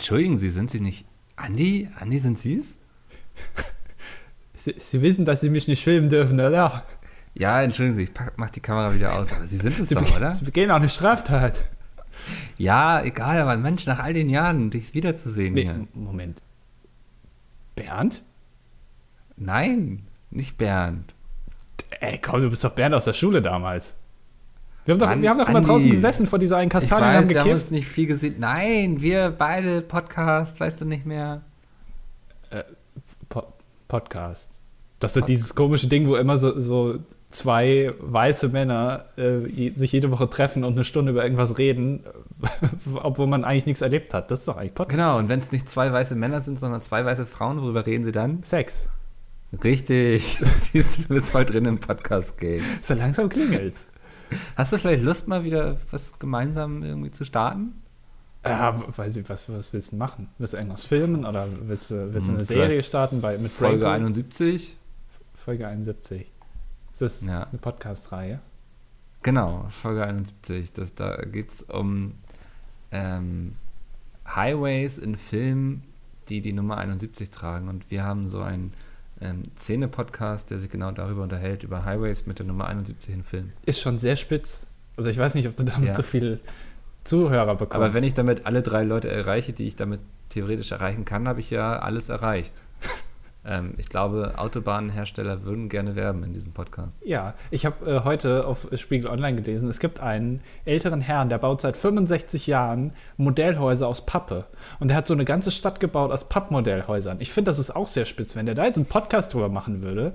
[0.00, 1.04] Entschuldigen Sie, sind Sie nicht
[1.36, 1.90] Andi?
[2.00, 2.78] Andi, sind Sie's?
[4.54, 6.86] Sie, Sie wissen, dass Sie mich nicht filmen dürfen, oder?
[7.34, 9.30] Ja, entschuldigen Sie, ich pack, mach die Kamera wieder aus.
[9.30, 10.32] Aber Sie sind es Sie, doch, oder?
[10.32, 11.60] Sie begehen auch eine Straftat.
[12.56, 15.86] Ja, egal, aber Mensch, nach all den Jahren, dich wiederzusehen Nee, hier.
[15.92, 16.40] Moment.
[17.76, 18.22] Bernd?
[19.36, 21.14] Nein, nicht Bernd.
[22.00, 23.96] Ey, komm, du bist doch Bernd aus der Schule damals.
[24.84, 25.68] Wir haben doch, Mann, wir haben doch immer Andi.
[25.68, 27.72] draußen gesessen vor dieser einen Kastanie und haben weiß, wir haben uns gekifft.
[27.72, 28.36] nicht viel gesehen.
[28.38, 31.42] Nein, wir beide Podcast, weißt du nicht mehr.
[33.28, 33.44] Po
[33.88, 34.52] Podcast.
[34.98, 36.98] Das ist dieses komische Ding, wo immer so, so
[37.30, 42.04] zwei weiße Männer äh, sich jede Woche treffen und eine Stunde über irgendwas reden,
[42.94, 44.30] obwohl man eigentlich nichts erlebt hat.
[44.30, 44.96] Das ist doch eigentlich Podcast.
[44.96, 48.04] Genau, und wenn es nicht zwei weiße Männer sind, sondern zwei weiße Frauen, worüber reden
[48.04, 48.42] sie dann?
[48.42, 48.88] Sex.
[49.64, 50.38] Richtig.
[50.54, 52.62] Siehst du, du bist voll drin im Podcast-Game.
[52.80, 53.86] So langsam klingelt's.
[54.56, 57.82] Hast du vielleicht Lust, mal wieder was gemeinsam irgendwie zu starten?
[58.44, 60.28] Ja, weiß ich, was, was willst du machen?
[60.38, 63.36] Willst du irgendwas filmen oder willst du, willst du Hm, eine vielleicht Serie starten bei,
[63.38, 64.06] mit Folge Brainpool?
[64.06, 64.76] 71?
[65.34, 66.26] Folge 71.
[66.92, 67.44] Ist das Ja.
[67.44, 68.40] eine Podcast-Reihe?
[69.22, 70.72] Genau, Folge 71.
[70.72, 72.14] Das, da geht es um
[72.92, 73.56] ähm,
[74.26, 75.82] Highways in Filmen,
[76.30, 77.68] die die Nummer 71 tragen.
[77.68, 78.72] Und wir haben so einen
[79.20, 83.52] ähm, Szene-Podcast, der sich genau darüber unterhält, über Highways mit der Nummer 71 in Filmen.
[83.66, 84.62] Ist schon sehr spitz.
[84.96, 85.94] Also ich weiß nicht, ob du damit Ja.
[85.94, 86.40] so viele
[87.04, 87.74] Zuhörer bekommst.
[87.74, 91.40] Aber wenn ich damit alle drei Leute erreiche, die ich damit theoretisch erreichen kann, habe
[91.40, 92.62] ich ja alles erreicht.
[93.44, 97.00] ähm, ich glaube, Autobahnhersteller würden gerne werben in diesem Podcast.
[97.04, 101.38] Ja, ich habe äh, heute auf Spiegel Online gelesen, es gibt einen älteren Herrn, der
[101.38, 104.44] baut seit 65 Jahren Modellhäuser aus Pappe.
[104.78, 107.16] Und der hat so eine ganze Stadt gebaut aus Pappmodellhäusern.
[107.20, 108.36] Ich finde, das ist auch sehr spitz.
[108.36, 110.14] Wenn der da jetzt einen Podcast drüber machen würde,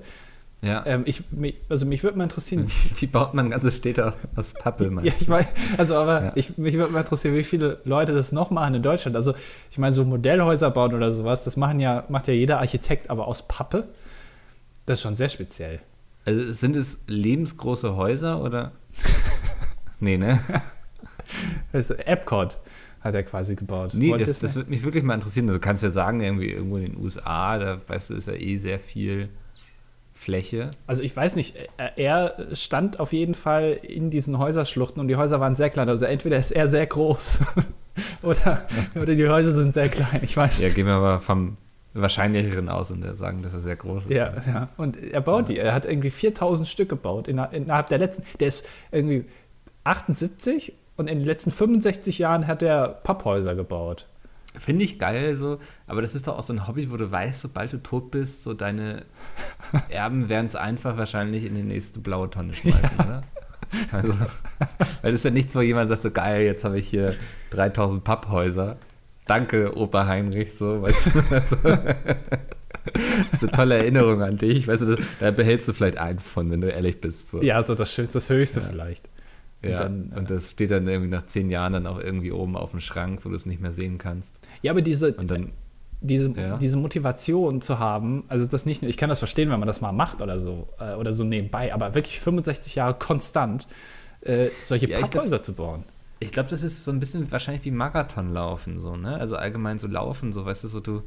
[0.62, 0.84] Ja.
[0.86, 2.66] ähm, ich, mich, also mich würde mal interessieren.
[2.66, 4.90] Wie, wie baut man ganze Städte aus Pappe?
[5.02, 6.32] Ja, ich weiß, also aber Ja.
[6.34, 9.16] ich, mich würde mal interessieren, wie viele Leute das noch machen in Deutschland.
[9.16, 9.34] Also
[9.70, 13.28] ich meine, so Modellhäuser bauen oder sowas, das machen ja, macht ja jeder Architekt, aber
[13.28, 13.88] aus Pappe,
[14.86, 15.80] das ist schon sehr speziell.
[16.24, 18.72] Also sind es lebensgroße Häuser oder?
[20.00, 20.40] nee, ne?
[21.72, 22.56] Das ist Epcot
[23.02, 23.92] hat er quasi gebaut.
[23.94, 24.46] Nee, Walt das, Disney.
[24.48, 25.46] das würde mich wirklich mal interessieren.
[25.46, 28.56] Du kannst ja sagen, irgendwie irgendwo in den USA, da weißt du, ist ja eh
[28.56, 29.28] sehr viel
[30.16, 30.70] Fläche.
[30.86, 35.16] Also ich weiß nicht, er- er stand auf jeden Fall in diesen Häuserschluchten und die
[35.16, 35.88] Häuser waren sehr klein.
[35.90, 37.40] Also entweder ist er sehr groß
[38.22, 38.66] oder,
[39.00, 40.20] oder die Häuser sind sehr klein.
[40.22, 41.58] Ich weiß Ja, gehen wir aber vom
[41.92, 44.10] Wahrscheinlicheren aus und sagen, dass er sehr groß ist.
[44.12, 44.68] Ja, ja.
[44.78, 45.58] Und er baut die.
[45.58, 48.22] Er hat irgendwie 4000 Stück gebaut inner- innerhalb der letzten.
[48.40, 49.26] Der ist irgendwie
[49.84, 54.06] 78 und in den letzten 65 Jahren hat er Papphäuser gebaut.
[54.58, 57.40] Finde ich geil so, aber das ist doch auch so ein Hobby, wo du weißt,
[57.40, 59.04] sobald du tot bist, so deine
[59.88, 63.22] Erben werden es einfach wahrscheinlich in die nächste blaue Tonne schmeißen, oder?
[63.92, 64.14] Also,
[65.02, 67.14] weil das ist ja nichts, wo jemand sagt, so geil, jetzt habe ich hier
[67.50, 68.76] 3000 Papphäuser.
[69.26, 71.22] Danke, Opa Heinrich, so, weißt du.
[71.32, 71.56] Also,
[72.94, 76.28] das ist eine tolle Erinnerung an dich, weißt du, das, da behältst du vielleicht eins
[76.28, 77.32] von, wenn du ehrlich bist.
[77.32, 77.42] So.
[77.42, 79.08] Ja, so das Schönste, das Höchste vielleicht.
[79.62, 82.56] Ja, Und dann, und das steht dann irgendwie nach zehn Jahren dann auch irgendwie oben
[82.56, 84.38] auf dem Schrank, wo du es nicht mehr sehen kannst.
[84.62, 85.52] Ja, aber diese, Und dann,
[86.00, 86.56] diese, Ja.
[86.58, 89.80] diese Motivation zu haben, also das nicht nur, ich kann das verstehen, wenn man das
[89.80, 93.66] mal macht oder so, äh, oder so nebenbei, aber wirklich 65 Jahre konstant
[94.20, 95.84] äh, solche Ja, Papphäuser zu bauen.
[96.20, 99.16] ich glaube, das ist so ein bisschen wahrscheinlich wie Marathonlaufen, so, ne?
[99.18, 101.02] Also allgemein so Laufen, so, weißt du, so du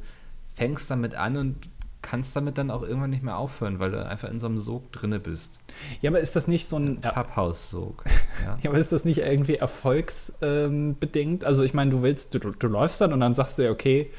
[0.55, 1.55] fängst damit an und
[2.01, 4.91] kannst damit dann auch irgendwann nicht mehr aufhören, weil du einfach in so einem Sog
[4.91, 5.59] drinne bist.
[6.01, 8.03] Ja, aber ist das nicht so ein Papphaussog.
[8.45, 8.57] Ja.
[8.61, 10.99] Ja, aber ist das nicht irgendwie erfolgsbedingt?
[11.01, 11.43] Bedingt?
[11.45, 14.09] also ich meine, du willst, du, du läufst dann und dann sagst du ja, okay,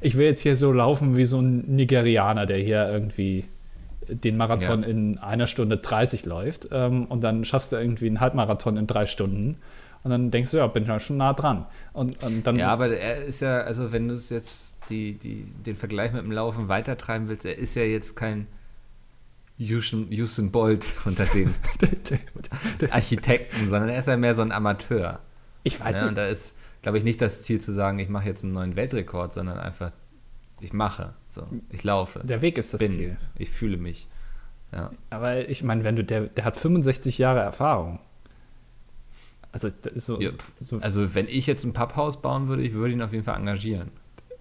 [0.00, 3.44] ich will jetzt hier so laufen wie so ein Nigerianer, der hier irgendwie
[4.08, 4.88] den Marathon Ja.
[4.88, 9.06] in einer Stunde 30 läuft ähm, und dann schaffst du irgendwie einen Halbmarathon in drei
[9.06, 9.58] Stunden
[10.02, 11.66] und dann denkst du, ja, bin ich ja schon nah dran.
[11.92, 15.44] Und, und dann, ja, aber er ist ja, also wenn du es jetzt die, die,
[15.44, 18.46] den Vergleich mit dem Laufen weitertreiben willst, er ist ja jetzt kein
[19.58, 21.54] Usain, Usain Bolt unter den
[22.90, 25.20] Architekten, sondern er ist ja mehr so ein Amateur.
[25.64, 28.08] ich weiß Ja, und nicht, da ist, glaube ich, nicht das Ziel zu sagen, ich
[28.08, 29.92] mache jetzt einen neuen Weltrekord, sondern einfach,
[30.60, 31.12] ich mache.
[31.26, 32.20] So, ich laufe.
[32.24, 32.90] der Weg ist das bin.
[32.90, 33.16] Ziel.
[33.36, 34.08] Ich fühle mich.
[34.72, 34.90] Ja.
[35.10, 37.98] Aber ich meine, wenn du, der, der hat 65 Jahre Erfahrung.
[39.52, 40.30] Also so, Ja,
[40.60, 43.36] so Also, wenn ich jetzt ein Papphaus bauen würde, ich würde ihn auf jeden Fall
[43.36, 43.90] engagieren.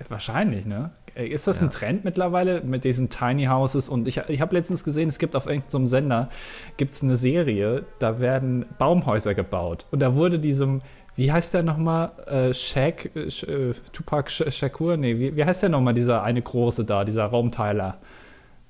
[0.07, 0.91] Wahrscheinlich, ne?
[1.15, 1.67] Äh, Ist das Ja.
[1.67, 3.89] ein Trend mittlerweile mit diesen Tiny Houses?
[3.89, 6.29] Und ich, ich habe letztens gesehen, es gibt auf irgendeinem Sender
[6.77, 9.85] gibt's eine Serie, da werden Baumhäuser gebaut.
[9.91, 10.81] Und da wurde diesem,
[11.15, 12.11] wie heißt der nochmal?
[12.27, 14.95] Äh, Shaq, äh, äh, Tupac Sh Shakur?
[14.95, 17.97] Nee, wie, wie heißt der nochmal, dieser eine große da, dieser Raumteiler?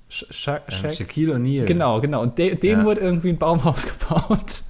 [0.08, 0.94] Sh Sha Ähm, Shaq?
[0.94, 1.66] Shaquille O'Neal.
[1.66, 2.22] Genau, genau.
[2.22, 2.84] Und de dem Ja.
[2.84, 4.64] wurde irgendwie ein Baumhaus gebaut.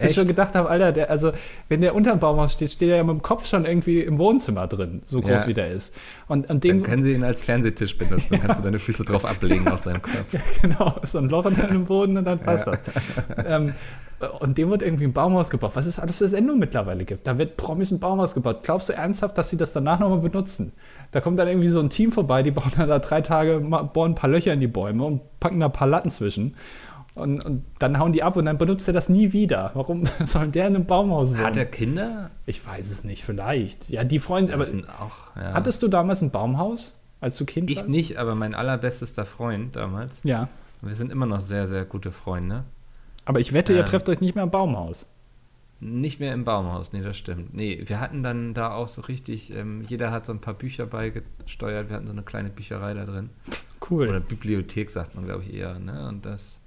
[0.00, 1.32] Ich schon gedacht habe, Alter, der, also
[1.68, 4.18] wenn der unter dem Baumhaus steht, steht er ja mit dem Kopf schon irgendwie im
[4.18, 5.46] Wohnzimmer drin, so groß Ja.
[5.46, 5.94] wie der ist.
[6.28, 8.26] Und an dem, Dann können sie ihn als Fernsehtisch benutzen.
[8.30, 10.14] Dann kannst du deine Füße drauf ablegen auf seinem Kopf.
[10.32, 12.78] Ja, genau, so ein Loch in dem Boden und dann passt das.
[13.46, 13.72] Ähm,
[14.40, 15.72] und dem wird irgendwie ein Baumhaus gebaut.
[15.74, 17.26] Was es alles für Sendungen mittlerweile gibt.
[17.26, 18.60] Da wird Promis ein Baumhaus gebaut.
[18.62, 20.72] Glaubst du ernsthaft, dass sie das danach nochmal benutzen?
[21.10, 24.12] Da kommt dann irgendwie so ein Team vorbei, die bauen dann da drei Tage, bohren
[24.12, 26.56] ein paar Löcher in die Bäume und packen da ein paar Latten zwischen.
[27.14, 29.70] Und, und dann hauen die ab und dann benutzt er das nie wieder.
[29.74, 31.44] Warum soll der in einem Baumhaus wohnen?
[31.44, 32.30] Hat er Kinder?
[32.46, 33.88] ich weiß es nicht, vielleicht.
[33.88, 34.54] Ja, die freuen sich.
[34.54, 34.64] Aber
[35.00, 35.52] auch, ja.
[35.54, 37.88] hattest du damals ein Baumhaus, als du Kind ich warst?
[37.88, 40.22] nicht, aber mein allerbestester Freund damals.
[40.24, 40.48] Ja.
[40.82, 42.64] Wir sind immer noch sehr, sehr gute Freunde.
[43.24, 43.86] Aber ich wette, ihr Ähm.
[43.86, 45.06] trefft euch nicht mehr im Baumhaus.
[45.80, 47.54] Nicht mehr im Baumhaus, nee, das stimmt.
[47.54, 50.86] Nee, wir hatten dann da auch so richtig, ähm, jeder hat so ein paar Bücher
[50.86, 53.30] beigesteuert, wir hatten so eine kleine Bücherei da drin.
[53.90, 54.08] Cool.
[54.08, 56.08] Oder Bibliothek sagt man, glaube ich, eher, ne?
[56.08, 56.58] Und das,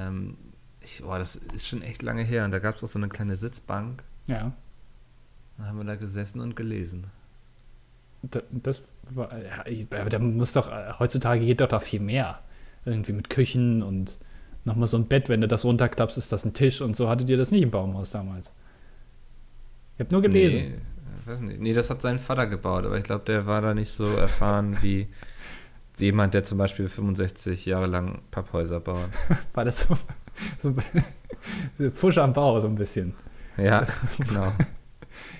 [0.00, 0.36] ähm,
[0.82, 2.44] ich, boah, das ist schon echt lange her.
[2.44, 4.02] Und da gab es auch so eine kleine Sitzbank.
[4.26, 4.52] ja.
[5.58, 7.08] Da haben wir da gesessen und gelesen.
[8.22, 8.80] Da- Das
[9.10, 12.40] war, ja, aber da muss doch, heutzutage geht doch da viel mehr.
[12.86, 14.18] Irgendwie mit Küchen und
[14.64, 17.10] nochmal so ein Bett, wenn du das runterklappst, ist das ein Tisch und so.
[17.10, 18.54] Hattet ihr das nicht im Baumhaus damals?
[19.96, 20.60] Ich habe nur gelesen.
[20.62, 21.60] Nee, äh, weiß nicht.
[21.60, 24.78] nee, das hat sein Vater gebaut, aber ich glaube, der war da nicht so erfahren
[24.80, 25.08] wie
[26.00, 29.08] jemand, der zum Beispiel 65 Jahre lang Papphäuser baut.
[29.54, 29.96] War das so,
[30.58, 30.74] so,
[31.78, 33.14] so Pfusch am Bau, so ein bisschen.
[33.56, 33.86] Ja,
[34.18, 34.52] genau.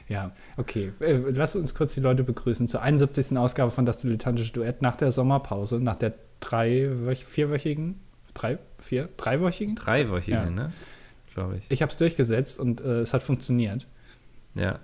[0.08, 0.92] Ja, okay.
[0.98, 3.38] Äh, lass uns kurz die Leute begrüßen zur 71.
[3.38, 8.00] Ausgabe von Das Dilettantische Duett nach der Sommerpause, nach der drei, vierwöchigen,
[8.34, 9.76] drei, vier, dreiwöchigen?
[9.76, 10.50] Dreiwöchige, Ja.
[10.50, 10.72] ne?
[11.32, 11.64] Glaube ich.
[11.70, 13.86] Ich habe es durchgesetzt und äh, es hat funktioniert.
[14.56, 14.80] Ja.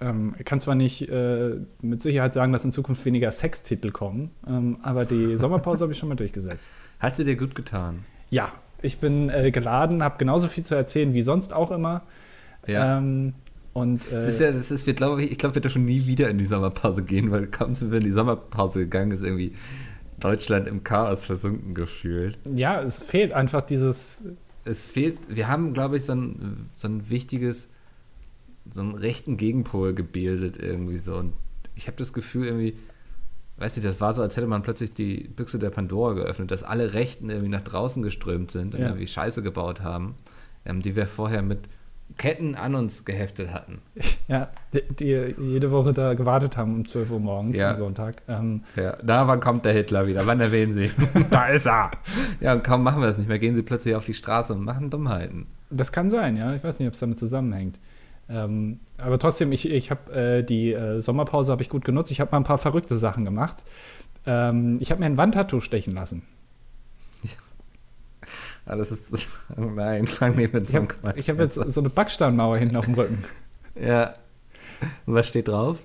[0.00, 4.30] Ähm, ich kann zwar nicht äh, mit Sicherheit sagen, dass in Zukunft weniger Sextitel kommen,
[4.46, 6.72] ähm, aber die Sommerpause habe ich schon mal durchgesetzt.
[6.98, 8.04] Hat sie dir gut getan?
[8.30, 8.52] Ja,
[8.82, 12.02] ich bin äh, geladen, habe genauso viel zu erzählen wie sonst auch immer.
[12.66, 12.98] Ja.
[12.98, 13.34] Ähm,
[13.72, 16.06] und äh, Es ist ja, es ist, wir glaube ich, ich glaube, wir dürfen nie
[16.06, 19.52] wieder in die Sommerpause gehen, weil kaum sind wir in die Sommerpause gegangen, ist irgendwie
[20.18, 22.38] Deutschland im Chaos versunken gefühlt.
[22.54, 24.22] ja, es fehlt einfach dieses.
[24.64, 27.70] Es fehlt, wir haben, glaube ich, so ein, so ein wichtiges,
[28.70, 31.16] so einen rechten Gegenpol gebildet irgendwie so.
[31.16, 31.32] Und
[31.74, 32.76] ich habe das Gefühl irgendwie,
[33.58, 36.62] weißt du, das war so, als hätte man plötzlich die Büchse der Pandora geöffnet, dass
[36.62, 38.88] alle Rechten irgendwie nach draußen geströmt sind und Ja.
[38.88, 40.14] irgendwie Scheiße gebaut haben,
[40.64, 41.60] ähm, die wir vorher mit
[42.16, 43.78] Ketten an uns geheftet hatten.
[44.26, 47.70] Ja, die, die jede Woche da gewartet haben um 12 Uhr morgens Ja.
[47.70, 48.16] am Sonntag.
[48.26, 50.26] Ähm, Ja, da wann kommt der Hitler wieder?
[50.26, 50.90] Wann erwähnen Sie?
[51.30, 51.92] da ist er!
[52.40, 54.64] Ja, und kaum machen wir das nicht mehr, gehen sie plötzlich auf die Straße und
[54.64, 55.46] machen Dummheiten.
[55.70, 56.52] Das kann sein, ja.
[56.54, 57.78] Ich weiß nicht, ob es damit zusammenhängt.
[58.30, 62.12] Ähm, aber trotzdem, ich, ich habe äh, die äh, Sommerpause habe ich gut genutzt.
[62.12, 63.64] Ich habe mal ein paar verrückte Sachen gemacht.
[64.24, 66.22] Ähm, ich habe mir ein Wandtattoo stechen lassen.
[68.66, 69.26] Ah, das ist.
[69.56, 71.88] Oh nein, fang nicht mit Ich so einem habe Quatsch ich hab jetzt so eine
[71.90, 73.24] Backsteinmauer hinten auf dem Rücken.
[73.80, 74.14] Ja.
[75.06, 75.82] Und was steht drauf?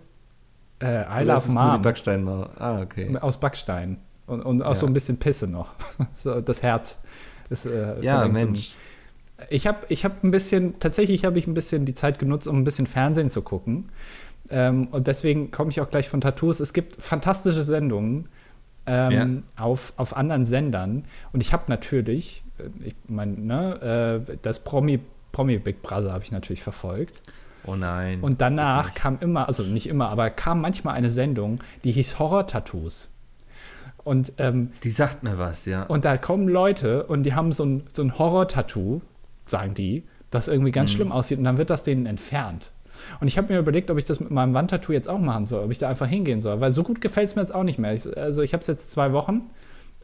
[0.81, 1.81] Äh, I Oder love Mom.
[1.81, 2.49] Backsteinmauer.
[2.57, 3.15] Ah, okay.
[3.21, 3.97] Aus Backstein.
[4.27, 4.75] Und, und auch Ja.
[4.75, 5.73] so ein bisschen Pisse noch.
[6.15, 7.01] so, das Herz.
[7.49, 8.73] Ist, äh, Ja, Mensch.
[9.49, 12.57] Ich habe ich hab ein bisschen, tatsächlich habe ich ein bisschen die Zeit genutzt, um
[12.57, 13.89] ein bisschen Fernsehen zu gucken.
[14.49, 16.59] Ähm, und deswegen komme ich auch gleich von Tattoos.
[16.59, 18.29] Es gibt fantastische Sendungen
[18.85, 21.05] ähm, auf, auf anderen Sendern.
[21.33, 24.99] Und ich habe natürlich, äh, ich meine, ne, äh, das Promi,
[25.31, 27.21] Promi Big Brother habe ich natürlich verfolgt.
[27.65, 28.21] Oh nein.
[28.21, 33.09] Und danach kam immer, also nicht immer, aber kam manchmal eine Sendung, die hieß Horror-Tattoos.
[34.03, 35.83] Und ähm, Die sagt mir was, ja.
[35.83, 39.01] und da kommen Leute und die haben so ein, so ein Horror-Tattoo,
[39.45, 40.95] sagen die, das irgendwie ganz Mhm.
[40.95, 42.71] schlimm aussieht und dann wird das denen entfernt.
[43.19, 45.63] Und ich habe mir überlegt, ob ich das mit meinem Wandtattoo jetzt auch machen soll,
[45.65, 47.77] ob ich da einfach hingehen soll, weil so gut gefällt es mir jetzt auch nicht
[47.77, 47.93] mehr.
[47.93, 49.49] Ich, also ich habe es jetzt zwei Wochen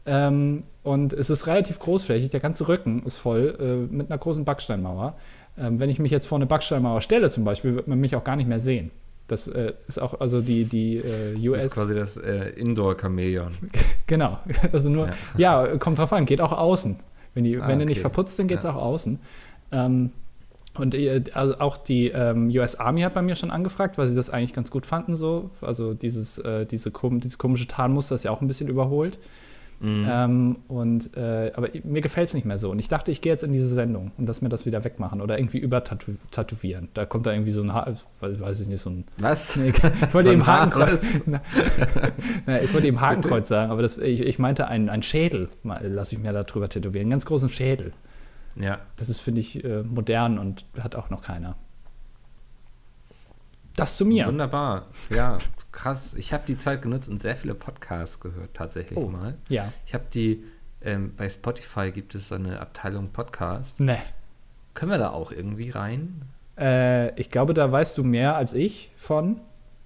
[0.04, 3.56] ähm, und es ist relativ großflächig, der ganze Rücken ist voll
[3.90, 5.14] äh, mit einer großen Backsteinmauer.
[5.58, 8.24] Ähm, wenn ich mich jetzt vor eine Backsteinmauer stelle zum Beispiel, wird man mich auch
[8.24, 8.90] gar nicht mehr sehen.
[9.28, 11.64] Das äh, ist auch, also die, die äh, Das US...
[11.66, 13.52] ist quasi das äh, Indoor-Chamäleon.
[14.08, 14.38] Genau,
[14.72, 15.08] also nur,
[15.38, 15.64] ja.
[15.78, 16.96] kommt drauf an, geht auch außen.
[17.34, 18.02] Wenn, die, Ah, wenn du nicht okay.
[18.02, 18.72] verputzt, dann geht es Ja.
[18.74, 19.18] auch außen.
[19.72, 20.10] Ähm,
[20.78, 24.14] und äh, also auch die ähm, US Army hat bei mir schon angefragt, weil sie
[24.14, 25.50] das eigentlich ganz gut fanden so.
[25.60, 29.18] Also dieses, äh, diese, kom dieses komische Tarnmuster ist ja auch ein bisschen überholt.
[29.82, 30.06] Mhm.
[30.08, 32.70] Ähm, und, äh, aber mir gefällt es nicht mehr so.
[32.70, 35.20] Und ich dachte, ich gehe jetzt in diese Sendung und lass mir das wieder wegmachen
[35.20, 36.88] oder irgendwie übertätowieren.
[36.94, 39.56] Da kommt da irgendwie so ein, ha weiß ich nicht, so ein Was?
[39.56, 39.82] Nee, ich
[40.14, 41.02] wollte So ein eben Hakenkreuz.
[42.46, 46.14] Na, ich wollte eben Hakenkreuz sagen, aber das, ich, ich meinte einen, einen Schädel, lasse
[46.14, 47.06] ich mir da drüber tätowieren.
[47.06, 47.92] Einen ganz großen Schädel.
[48.54, 48.78] Ja.
[48.96, 51.56] Das ist, finde ich, äh, modern und hat auch noch keiner.
[53.76, 54.26] Das zu mir.
[54.26, 54.86] Wunderbar.
[55.14, 55.38] Ja,
[55.70, 56.14] krass.
[56.14, 59.08] Ich habe die Zeit genutzt und sehr viele Podcasts gehört, tatsächlich Oh.
[59.08, 59.34] mal.
[59.48, 59.72] Ja.
[59.86, 60.44] Ich habe die,
[60.82, 63.80] ähm, bei Spotify gibt es so eine Abteilung Podcast.
[63.80, 63.98] Ne.
[64.74, 66.22] Können wir da auch irgendwie rein?
[66.58, 69.40] Äh, ich glaube, da weißt du mehr als ich von.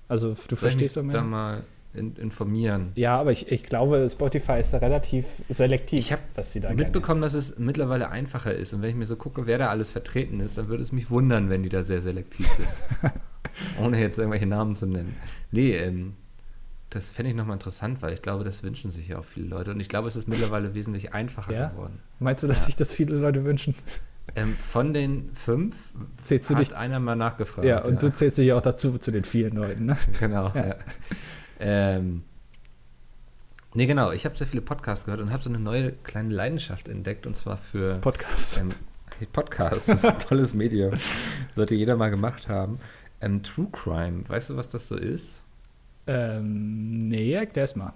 [0.09, 1.63] Also du Soll ich verstehst mich da mal
[1.95, 2.93] in, informieren.
[2.95, 6.73] Ja, aber ich, ich glaube, Spotify ist da relativ selektiv, Ich hab was sie da.
[6.73, 8.73] Mitbekommen, dass es mittlerweile einfacher ist.
[8.75, 11.11] Und wenn ich mir so gucke, wer da alles vertreten ist, dann würde es mich
[11.11, 12.69] wundern, wenn die da sehr selektiv sind.
[13.81, 15.15] Ohne jetzt irgendwelche Namen zu nennen.
[15.51, 16.15] Nee, ähm,
[16.91, 19.73] das fände ich nochmal interessant, weil ich glaube, das wünschen sich ja auch viele Leute.
[19.73, 21.69] Und ich glaube, es ist mittlerweile wesentlich einfacher Ja?
[21.69, 22.01] geworden.
[22.21, 22.65] Meinst du, dass Ja.
[22.67, 23.75] sich das viele Leute wünschen?
[24.35, 25.77] Ähm, von den fünf
[26.23, 26.75] Zählst du hat dich?
[26.77, 27.67] einer mal nachgefragt.
[27.67, 29.97] Ja, und du zählst dich ja auch dazu, zu den vielen Leuten, ne?
[30.21, 30.67] Genau, Ja.
[30.67, 30.75] ja.
[31.61, 32.23] Ähm,
[33.75, 34.11] nee, genau.
[34.13, 37.35] Ich habe sehr viele Podcasts gehört und habe so eine neue kleine Leidenschaft entdeckt und
[37.37, 38.59] zwar für Podcast.
[38.59, 38.71] ähm,
[39.33, 39.87] Podcasts.
[39.87, 40.93] Das ist ein tolles Medium.
[41.55, 42.79] Sollte jeder mal gemacht haben.
[43.21, 45.41] Ähm, True Crime, weißt du, was das so ist?
[46.07, 47.93] Ähm, nee, erklär's mal.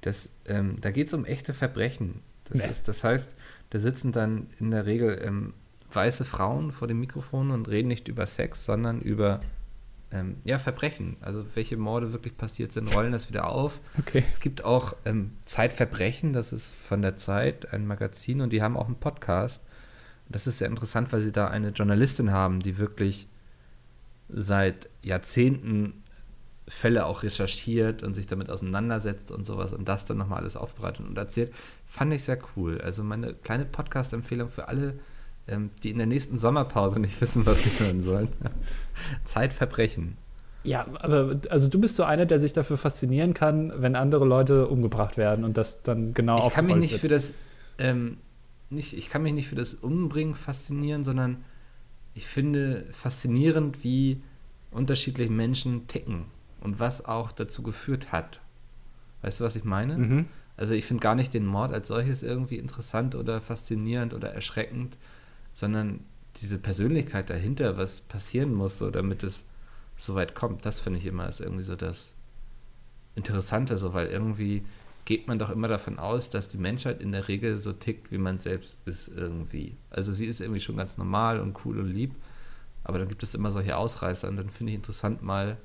[0.00, 2.20] Das, ähm, da geht es um echte Verbrechen.
[2.44, 2.68] Das, Nee.
[2.68, 3.36] ist, das heißt,
[3.70, 5.52] da sitzen dann in der Regel ähm,
[5.92, 9.40] weiße Frauen vor dem Mikrofon und reden nicht über Sex, sondern über
[10.12, 11.16] ähm, ja, Verbrechen.
[11.20, 13.80] Also welche Morde wirklich passiert sind, rollen das wieder auf.
[13.98, 14.24] Okay.
[14.28, 18.76] Es gibt auch ähm, Zeitverbrechen, das ist von der Zeit, ein Magazin und die haben
[18.76, 19.64] auch einen Podcast.
[20.28, 23.28] Das ist sehr interessant, weil sie da eine Journalistin haben, die wirklich
[24.34, 26.02] seit Jahrzehnten
[26.68, 31.06] Fälle auch recherchiert und sich damit auseinandersetzt und sowas und das dann nochmal alles aufbereitet
[31.06, 31.52] und erzählt.
[31.86, 32.80] Fand ich sehr cool.
[32.80, 34.94] Also meine kleine Podcast-Empfehlung für alle,
[35.48, 38.28] ähm, die in der nächsten Sommerpause nicht wissen, was sie hören sollen.
[39.24, 40.16] Zeitverbrechen.
[40.62, 44.68] Ja, aber also du bist so einer, der sich dafür faszinieren kann, wenn andere Leute
[44.68, 47.00] umgebracht werden und das dann genau ich kann mich nicht wird.
[47.00, 47.34] für das
[47.78, 48.18] ähm,
[48.68, 51.38] nicht, ich kann mich nicht für das Umbringen faszinieren, sondern
[52.14, 54.22] ich finde faszinierend, wie
[54.70, 56.26] unterschiedliche Menschen ticken
[56.60, 58.40] und was auch dazu geführt hat.
[59.22, 59.98] Weißt du, was ich meine?
[59.98, 60.26] Mhm.
[60.56, 64.98] Also ich finde gar nicht den Mord als solches irgendwie interessant oder faszinierend oder erschreckend,
[65.54, 66.00] sondern
[66.36, 69.46] diese Persönlichkeit dahinter, was passieren muss, so damit es
[69.96, 72.14] so weit kommt, das finde ich immer ist irgendwie so das
[73.14, 74.62] Interessante, so weil irgendwie
[75.10, 78.18] geht man doch immer davon aus, dass die Menschheit in der Regel so tickt, wie
[78.18, 79.76] man selbst ist irgendwie.
[79.90, 82.14] Also sie ist irgendwie schon ganz normal und cool und lieb,
[82.84, 85.56] aber dann gibt es immer solche Ausreißer und dann finde ich interessant mal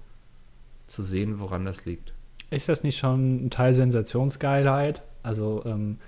[0.87, 2.15] zu sehen, woran das liegt.
[2.49, 5.03] Ist das nicht schon ein Teil Sensationsgeilheit?
[5.21, 5.99] Also, ähm,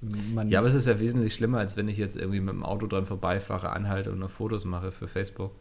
[0.00, 0.48] man.
[0.48, 2.88] Ja, aber es ist ja wesentlich schlimmer, als wenn ich jetzt irgendwie mit dem Auto
[2.88, 5.52] dran vorbeifahre, anhalte und noch Fotos mache für Facebook.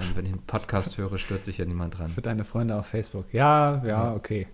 [0.00, 2.08] ähm, wenn ich einen Podcast höre, stört sich ja niemand dran.
[2.08, 3.26] Für deine Freunde auf Facebook.
[3.32, 4.14] Ja, ja, Ja.
[4.14, 4.46] okay.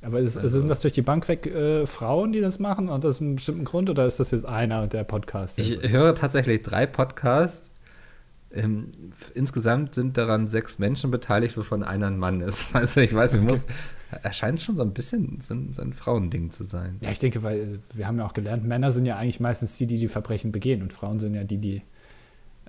[0.00, 2.88] Aber ist, Also- sind das durch die Bank weg äh, Frauen, die das machen?
[2.88, 3.90] Und das einen bestimmten Grund?
[3.90, 5.58] Oder ist das jetzt einer der Podcasts?
[5.58, 5.92] Ich ist?
[5.92, 7.70] höre tatsächlich drei Podcasts.
[8.50, 8.92] Ähm,
[9.34, 12.74] insgesamt sind daran sechs Menschen beteiligt, wovon einer ein Mann ist.
[12.74, 13.66] Also ich weiß, ich muss,
[14.22, 16.96] erscheint schon so ein bisschen so ein, so ein Frauending zu sein.
[17.02, 19.86] Ja, ich denke, weil wir haben ja auch gelernt, Männer sind ja eigentlich meistens die,
[19.86, 21.82] die die Verbrechen begehen und Frauen sind ja die, die.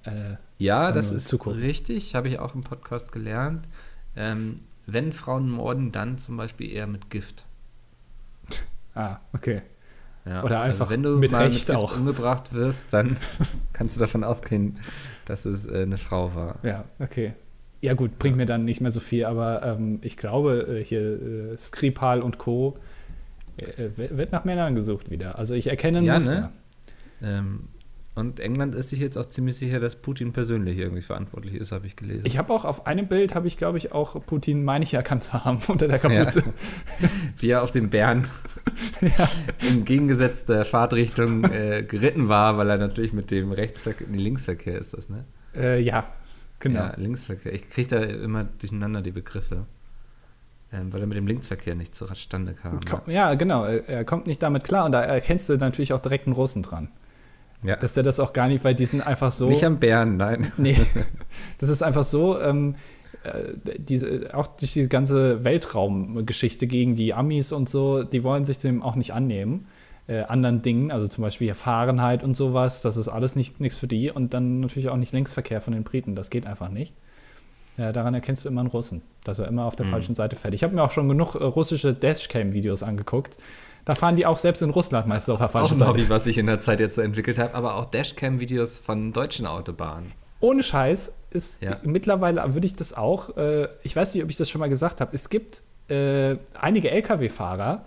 [0.04, 1.62] Äh, Ja, das ist zugucken.
[1.62, 3.66] richtig, habe ich auch im Podcast gelernt.
[4.18, 4.60] Ähm,
[4.94, 7.46] wenn Frauen morden, dann zum Beispiel eher mit Gift.
[8.96, 9.62] ah, okay.
[10.26, 11.96] Ja, Oder einfach also wenn du mit mal Recht mit Gift auch.
[11.98, 13.16] umgebracht wirst, dann
[13.74, 14.78] kannst du davon ausgehen,
[15.26, 16.60] dass es äh, eine Frau war.
[16.64, 17.34] Ja, okay.
[17.82, 21.54] Ja, gut, bringt mir dann nicht mehr so viel, aber ähm, ich glaube, äh, hier
[21.54, 22.78] äh, Skripal und Co.
[23.58, 25.38] Äh, w- wird nach Männern gesucht wieder.
[25.40, 26.42] Also ich erkenne ein Ja, Muster.
[26.42, 26.50] ne?
[27.22, 27.68] Ähm,
[28.20, 31.88] und England ist sich jetzt auch ziemlich sicher, dass Putin persönlich irgendwie verantwortlich ist, habe
[31.88, 32.26] ich gelesen.
[32.26, 35.24] Ich habe auch auf einem Bild, habe ich glaube ich auch Putin, meine ich, erkannt
[35.24, 36.44] zu haben unter der Kapuze.
[37.38, 38.28] Wie er auf den Bären
[39.70, 44.94] in gegengesetzter Fahrtrichtung äh, geritten war, weil er natürlich mit dem Rechtsverkehr, nee, Linksverkehr ist
[44.94, 45.26] das, ne?
[45.56, 46.06] Äh, ja,
[46.60, 46.80] genau.
[46.80, 47.54] Ja, Linksverkehr.
[47.54, 49.66] Ich kriege da immer durcheinander die Begriffe.
[50.72, 52.80] Ähm, weil er mit dem Linksverkehr nicht zustande kam.
[52.88, 53.64] Komm, ja, genau.
[53.64, 56.62] Er er kommt nicht damit klar und da erkennst du natürlich auch direkt einen Russen
[56.62, 56.90] dran.
[57.64, 57.76] Ja.
[57.76, 59.50] Dass der das auch gar nicht, weil die sind einfach so.
[59.50, 60.52] Nicht am Bären, nein.
[60.58, 60.78] Nee,
[61.58, 62.76] das ist einfach so, ähm,
[63.24, 68.60] äh, diese, auch durch diese ganze Weltraumgeschichte gegen die Amis und so, die wollen sich
[68.60, 69.68] dem auch nicht annehmen.
[70.08, 73.88] Äh, anderen Dingen, also zum Beispiel Fahrenheit und sowas, das ist alles nicht nichts für
[73.88, 76.94] die und dann natürlich auch nicht Linksverkehr von den Briten, das geht einfach nicht.
[77.78, 79.92] Ja, daran erkennst du immer einen Russen, dass er immer auf der Mhm.
[79.92, 80.54] falschen Seite fährt.
[80.54, 83.38] Ich habe mir auch schon genug äh, russische Dashcam-Videos angeguckt.
[83.86, 85.90] Da fahren die auch selbst in Russland meistens auf der Auch falschen ein Seite.
[85.92, 89.46] Hobby, was ich in der Zeit jetzt so entwickelt habe, aber auch Dashcam-Videos von deutschen
[89.48, 90.12] Autobahnen.
[90.42, 91.78] ohne Scheiß ist Ja.
[91.84, 95.02] mittlerweile würde ich das auch, äh, ich weiß nicht, ob ich das schon mal gesagt
[95.02, 97.84] habe, es gibt äh, einige Lkw-Fahrer,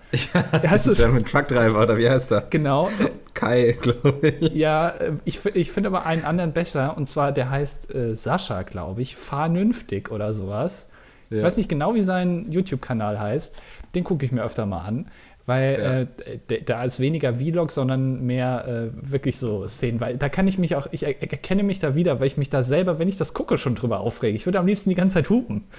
[0.53, 2.41] heißt es, German Truckdriver, oder wie heißt der?
[2.51, 2.91] genau,
[3.33, 4.53] Kai, glaube ich.
[4.55, 8.63] ja, äh, ich, ich finde aber einen anderen besser, und zwar der heißt äh, Sascha,
[8.63, 10.89] glaube ich, Fahrnünftig oder sowas.
[11.31, 11.45] Ich Ja.
[11.45, 13.55] weiß nicht genau, wie sein YouTube-Kanal heißt.
[13.95, 15.09] Den gucke ich mir öfter mal an.
[15.47, 16.55] Weil ja.
[16.55, 20.59] äh, da ist weniger Vlog, sondern mehr äh, wirklich so Szenen, weil da kann ich
[20.59, 23.35] mich auch, ich erkenne mich da wieder, weil ich mich da selber, wenn ich das
[23.35, 24.37] gucke, schon drüber aufrege.
[24.37, 25.65] Ich würde am liebsten die ganze Zeit hupen.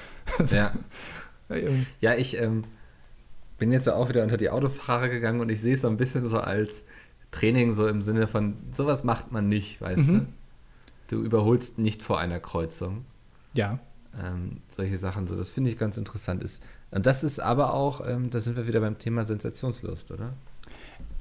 [0.51, 0.72] Ja.
[2.00, 2.63] ja, ich ähm,
[3.58, 6.25] bin jetzt auch wieder unter die Autofahrer gegangen und ich sehe es so ein bisschen
[6.25, 6.86] so als
[7.32, 10.20] Training, so im Sinne von, sowas macht man nicht, weißt mhm.
[10.20, 11.15] du?
[11.15, 13.05] Du überholst nicht vor einer Kreuzung.
[13.53, 13.79] Ja.
[14.22, 16.43] Ähm, solche Sachen, so, das finde ich ganz interessant.
[16.43, 16.63] Ist,
[16.94, 20.34] und das ist aber auch, ähm, da sind wir wieder beim Thema Sensationslust, oder?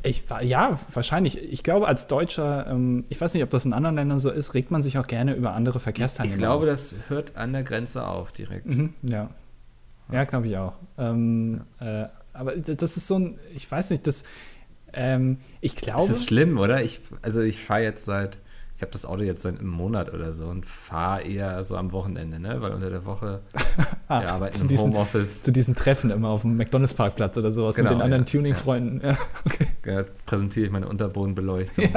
[0.05, 1.41] Ich, ja, wahrscheinlich.
[1.41, 4.55] Ich glaube, als Deutscher, ähm, ich weiß nicht, ob das in anderen Ländern so ist,
[4.55, 6.37] regt man sich auch gerne über andere Verkehrsteilnehmer.
[6.37, 6.71] Ich glaube, auf.
[6.71, 8.67] das hört an der Grenze auf direkt.
[8.67, 9.31] Mhm, ja.
[10.11, 10.75] Ja, glaube ich auch.
[10.99, 12.05] Ähm, ja.
[12.05, 14.25] äh, aber das ist so ein, ich weiß nicht, das,
[14.93, 16.09] ähm, ich glaube.
[16.09, 16.83] Das ist schlimm, oder?
[16.83, 18.39] Ich, also ich fahre jetzt seit
[18.83, 21.93] ich habe das Auto jetzt seit einem Monat oder so und fahre eher so am
[21.93, 22.61] Wochenende, ne?
[22.61, 23.43] weil unter der Woche
[24.09, 25.41] ah, wir arbeiten im diesen, Homeoffice.
[25.45, 29.01] Zu diesen Treffen immer auf dem McDonalds-Parkplatz oder sowas genau, mit den anderen ja, Tuning-Freunden.
[29.01, 29.11] Ja.
[29.13, 29.67] Ja, okay.
[29.87, 31.85] ja, präsentiere ich meine Unterbodenbeleuchtung.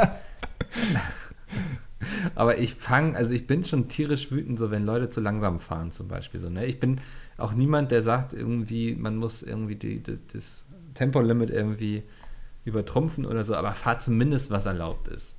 [2.35, 5.89] Aber ich fange, also ich bin schon tierisch wütend, so wenn Leute zu langsam fahren
[5.89, 6.39] zum Beispiel.
[6.39, 6.67] So, ne?
[6.67, 7.01] Ich bin
[7.37, 12.03] auch niemand, der sagt irgendwie, man muss irgendwie die, die, das Tempolimit irgendwie
[12.63, 15.37] übertrumpfen oder so, aber fahr zumindest, was erlaubt ist.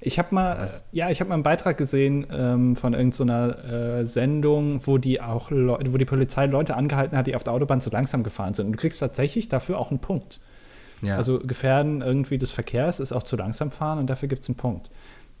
[0.00, 0.86] Ich habe mal, Was?
[0.92, 5.20] ja, ich habe mal einen Beitrag gesehen ähm, von irgendeiner so äh, Sendung, wo die
[5.20, 8.54] auch Leute, wo die Polizei Leute angehalten hat, die auf der Autobahn zu langsam gefahren
[8.54, 8.66] sind.
[8.66, 10.40] Und du kriegst tatsächlich dafür auch einen Punkt.
[11.02, 11.16] Ja.
[11.16, 14.56] Also Gefährden irgendwie des Verkehrs ist auch zu langsam fahren und dafür gibt es einen
[14.56, 14.90] Punkt.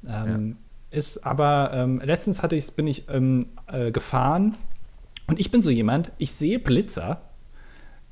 [0.06, 0.56] Ähm,
[0.92, 0.98] ja.
[0.98, 4.56] Ist aber, ähm, letztens hatte ich, bin ich ähm, äh, gefahren
[5.26, 7.20] und ich bin so jemand, ich sehe Blitzer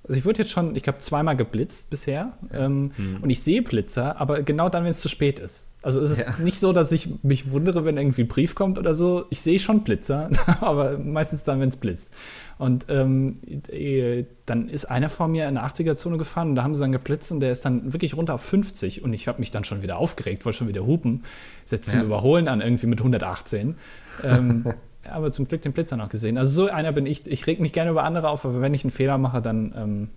[0.08, 2.32] also ich wurde jetzt schon, ich glaube, zweimal geblitzt bisher.
[2.52, 3.18] Ähm, hm.
[3.22, 5.68] Und ich sehe Blitzer, aber genau dann, wenn es zu spät ist.
[5.86, 6.34] Also es ist ja.
[6.42, 9.26] nicht so, dass ich mich wundere, wenn irgendwie ein Brief kommt oder so.
[9.30, 12.12] Ich sehe schon Blitzer, aber meistens dann, wenn es blitzt.
[12.58, 13.38] Und ähm,
[13.68, 16.90] äh, dann ist einer vor mir in der 80er-Zone gefahren und da haben sie dann
[16.90, 19.80] geblitzt und der ist dann wirklich runter auf 50 und ich habe mich dann schon
[19.80, 21.22] wieder aufgeregt, wollte schon wieder hupen,
[21.64, 22.00] setzt ja.
[22.00, 23.76] zum Überholen an irgendwie mit 118.
[24.24, 24.74] ähm,
[25.08, 26.36] aber zum Glück den Blitzer noch gesehen.
[26.36, 27.28] Also so einer bin ich.
[27.28, 30.08] Ich reg mich gerne über andere auf, aber wenn ich einen Fehler mache, dann ähm,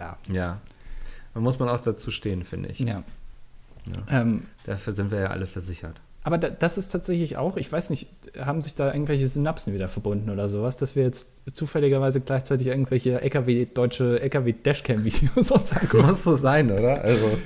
[0.00, 0.16] ja.
[0.32, 0.60] Ja.
[1.32, 2.80] Man muss man auch dazu stehen, finde ich.
[2.80, 3.04] Ja.
[3.86, 4.20] Ja.
[4.20, 6.00] Ähm, Dafür sind wir ja alle versichert.
[6.24, 8.06] Aber da, das ist tatsächlich auch, ich weiß nicht,
[8.38, 13.20] haben sich da irgendwelche Synapsen wieder verbunden oder sowas, dass wir jetzt zufälligerweise gleichzeitig irgendwelche
[13.20, 16.06] LKW, deutsche LKW-Dashcam-Videos uns angucken.
[16.06, 17.02] Muss so sein, oder?
[17.02, 17.38] Also.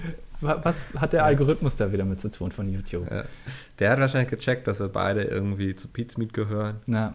[0.42, 3.10] Was hat der Algorithmus da wieder mit zu tun von YouTube?
[3.10, 3.24] Ja.
[3.78, 6.76] Der hat wahrscheinlich gecheckt, dass wir beide irgendwie zu Pete's Meet gehören.
[6.86, 7.14] Ja.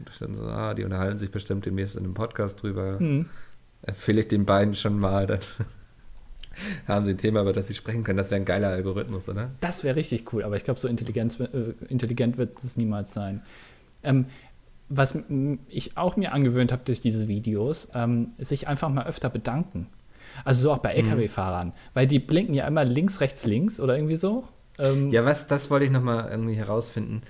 [0.00, 2.98] Und dann so, ah, die unterhalten sich bestimmt demnächst in einem Podcast drüber.
[2.98, 3.26] Hm.
[3.82, 5.38] Empfehle ich den beiden schon mal, dann
[6.88, 8.18] haben sie ein Thema, über das sie sprechen können.
[8.18, 9.50] Das wäre ein geiler Algorithmus, oder?
[9.60, 13.42] Das wäre richtig cool, aber ich glaube, so intelligent, äh, intelligent wird es niemals sein.
[14.02, 14.26] Ähm,
[14.88, 15.18] was
[15.68, 19.86] ich auch mir angewöhnt habe durch diese Videos, ähm, sich einfach mal öfter bedanken.
[20.44, 21.08] Also so auch bei mhm.
[21.08, 24.44] LKW-Fahrern, weil die blinken ja immer links, rechts, links oder irgendwie so.
[24.78, 27.22] Ähm, ja, was, das wollte ich nochmal irgendwie herausfinden.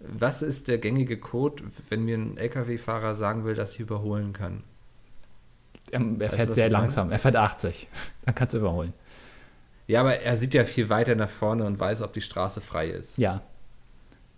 [0.00, 4.62] Was ist der gängige Code, wenn mir ein LKW-Fahrer sagen will, dass ich überholen kann?
[5.90, 7.88] Er, er fährt sehr langsam, er fährt 80.
[8.24, 8.92] Dann kannst du überholen.
[9.86, 12.88] Ja, aber er sieht ja viel weiter nach vorne und weiß, ob die Straße frei
[12.88, 13.18] ist.
[13.18, 13.42] Ja.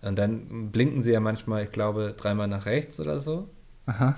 [0.03, 3.49] Und dann blinken sie ja manchmal, ich glaube, dreimal nach rechts oder so.
[3.87, 4.15] Aha.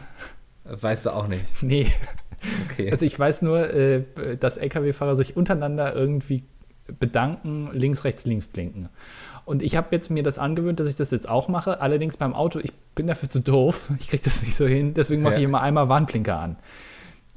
[0.65, 1.45] Weißt du auch nicht?
[1.63, 1.87] Nee.
[2.71, 2.91] Okay.
[2.91, 4.03] Also ich weiß nur, äh,
[4.39, 6.43] dass Lkw-Fahrer sich untereinander irgendwie
[6.99, 8.89] bedanken, links, rechts, links blinken.
[9.45, 11.83] Und ich habe jetzt mir das angewöhnt, dass ich das jetzt auch mache.
[11.83, 13.91] Allerdings beim Auto, ich bin dafür zu doof.
[13.99, 14.95] Ich kriege das nicht so hin.
[14.95, 15.41] Deswegen mache ja.
[15.41, 16.57] ich immer einmal Warnblinker an.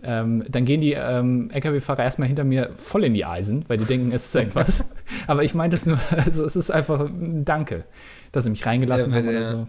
[0.04, 3.86] Ähm, dann gehen die ähm, Lkw-Fahrer erstmal hinter mir voll in die Eisen, weil die
[3.86, 4.89] denken, es ist irgendwas.
[5.28, 7.86] Aber ich meine das nur, also es ist einfach ein Danke,
[8.32, 9.68] dass sie mich reingelassen ja, haben oder so.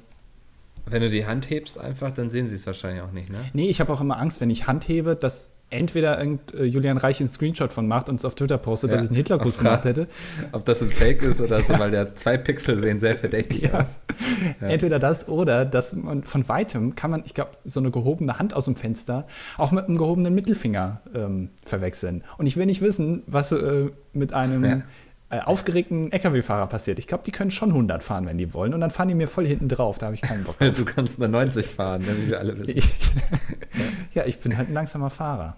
[0.87, 3.39] Wenn du die Hand hebst einfach, dann sehen sie es wahrscheinlich auch nicht, ne?
[3.53, 6.97] Nee, ich habe auch immer Angst, wenn ich Hand hebe, dass entweder irgend, äh, Julian
[6.97, 9.59] Reich einen Screenshot von macht und es auf Twitter postet, ja, dass ich einen Hitlergruß
[9.59, 10.07] gemacht hätte.
[10.53, 13.81] Ob das ein Fake ist oder so, weil der zwei Pixel sehen sehr verdächtig ja.
[13.81, 13.99] aus.
[14.61, 14.69] Ja.
[14.69, 18.55] Entweder das oder dass man von weitem kann man, ich glaube, so eine gehobene Hand
[18.55, 19.27] aus dem Fenster
[19.59, 22.23] auch mit einem gehobenen Mittelfinger ähm, verwechseln.
[22.39, 24.85] Und ich will nicht wissen, was äh, mit einem
[25.31, 26.99] äh, aufgeregten LKW-Fahrer passiert.
[26.99, 28.75] Ich glaube, die können schon 100 fahren, wenn die wollen.
[28.75, 29.99] Und dann fahren die mir voll hinten drauf.
[29.99, 30.75] Da habe ich keinen Bock drauf.
[30.77, 32.83] du kannst nur 90 fahren, ne, wie wir alle wissen.
[34.15, 35.57] ja, ich bin halt ein langsamer Fahrer.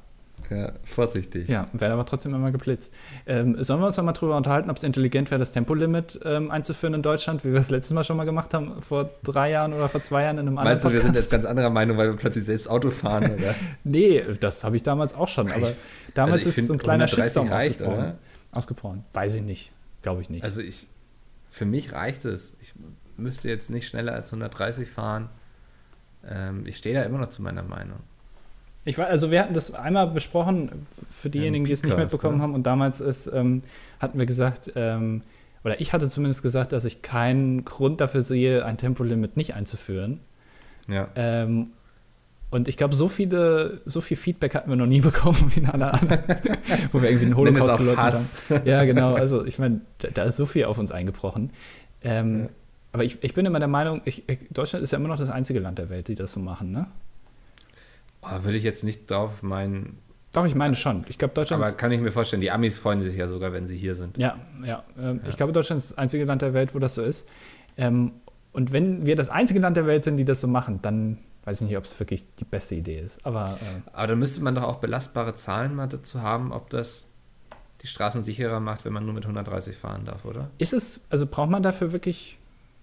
[0.51, 1.49] Ja, vorsichtig.
[1.49, 2.95] Ja, werden aber trotzdem immer geblitzt.
[3.27, 6.51] Ähm, sollen wir uns noch mal drüber unterhalten, ob es intelligent wäre, das Tempolimit ähm,
[6.51, 9.73] einzuführen in Deutschland, wie wir es letztes Mal schon mal gemacht haben, vor drei Jahren
[9.73, 11.97] oder vor zwei Jahren in einem anderen Meinst du, wir sind jetzt ganz anderer Meinung,
[11.97, 13.55] weil wir plötzlich selbst Auto fahren, oder?
[13.85, 15.73] nee, das habe ich damals auch schon, aber
[16.15, 17.83] damals also ist so ein kleiner Shitstorm reicht.
[17.83, 18.15] Oder?
[18.57, 19.05] Ausgebrochen.
[19.13, 19.73] Weiß ich nicht.
[20.03, 20.45] Glaube ich nicht.
[20.45, 20.89] Also ich,
[21.51, 22.57] für mich reicht es.
[22.61, 22.75] Ich
[23.17, 25.29] müsste jetzt nicht schneller als 130 fahren.
[26.29, 27.99] Ähm, ich stehe da immer noch zu meiner Meinung.
[28.85, 30.71] Ich war, also wir hatten das einmal besprochen,
[31.09, 32.43] für diejenigen, die es nicht mitbekommen ne?
[32.43, 32.55] haben.
[32.55, 33.63] Und damals ist, ähm,
[33.99, 35.23] hatten wir gesagt, ähm,
[35.65, 40.21] oder ich hatte zumindest gesagt, dass ich keinen Grund dafür sehe, ein Tempolimit nicht einzuführen.
[40.87, 41.09] Ja.
[41.17, 41.73] Ähm,
[42.51, 45.67] und ich glaube, so viele, so viel Feedback hatten wir noch nie bekommen wie in
[45.69, 46.21] einer anderen,
[46.93, 47.99] wo wir irgendwie es Holocaust geleugnet
[48.51, 48.67] haben.
[48.67, 49.15] Ja, genau.
[49.15, 51.51] Also ich meine, da, da ist so viel auf uns eingebrochen.
[52.03, 52.49] Ähm, Ja.
[52.93, 55.61] Aber ich, ich bin immer der Meinung, ich, Deutschland ist ja immer noch das einzige
[55.61, 56.87] Land der Welt, die das so machen, ne?
[58.23, 59.99] Oh, würde ich jetzt nicht drauf meinen.
[60.33, 61.05] Doch, ich meine schon.
[61.09, 61.63] Ich glaube, Deutschland.
[61.63, 64.17] Aber kann ich mir vorstellen, die Amis freuen sich ja sogar, wenn sie hier sind.
[64.17, 65.29] ja, ja, ähm, Ja.
[65.29, 67.29] Ich glaube, Deutschland ist das einzige Land der Welt, wo das so ist.
[67.77, 68.13] Ähm,
[68.53, 71.63] und wenn wir das einzige Land der Welt sind, die das so machen, dann weiß
[71.63, 73.25] ich nicht, ob es wirklich die beste Idee ist.
[73.25, 77.07] Aber äh, Aber dann müsste man doch auch belastbare Zahlen mal dazu haben, ob das
[77.83, 80.51] die Straßen sicherer macht, wenn man nur mit 130 fahren darf, oder?
[80.59, 82.39] ist es, also braucht man dafür wirklich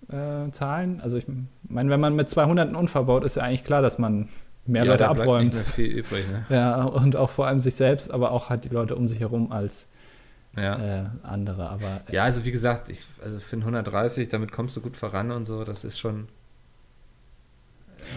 [0.10, 1.02] äh, Zahlen?
[1.02, 1.26] Also ich
[1.68, 4.30] meine, wenn man mit 200 einen Unfall baut, ist ja eigentlich klar, dass man
[4.66, 5.56] mehr Leute da bleibt abräumt.
[5.56, 6.46] Viel übrig, ne?
[6.50, 9.52] Ja, und auch vor allem sich selbst, aber auch halt die Leute um sich herum
[9.52, 9.88] als
[10.56, 11.02] Ja.
[11.02, 11.70] äh, andere.
[11.70, 15.32] Aber äh, Ja, also wie gesagt, ich, also für 130, damit kommst du gut voran
[15.32, 16.28] und so, das ist schon.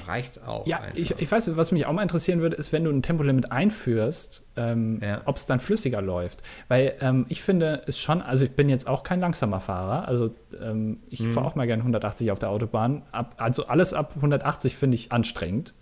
[0.07, 0.67] Reicht auch.
[0.67, 0.97] ja, einfach.
[0.97, 4.45] ich, ich weiß, was mich auch mal interessieren würde, ist, wenn du ein Tempolimit einführst,
[4.57, 5.21] ähm, Ja.
[5.25, 6.43] ob es dann flüssiger läuft.
[6.69, 10.35] Weil ähm, ich finde es schon, also ich bin jetzt auch kein langsamer Fahrer, also
[10.63, 11.31] ähm, ich Mhm.
[11.33, 13.03] fahre auch mal gerne 180 auf der Autobahn.
[13.13, 15.75] Ab, also alles ab 180 finde ich anstrengend.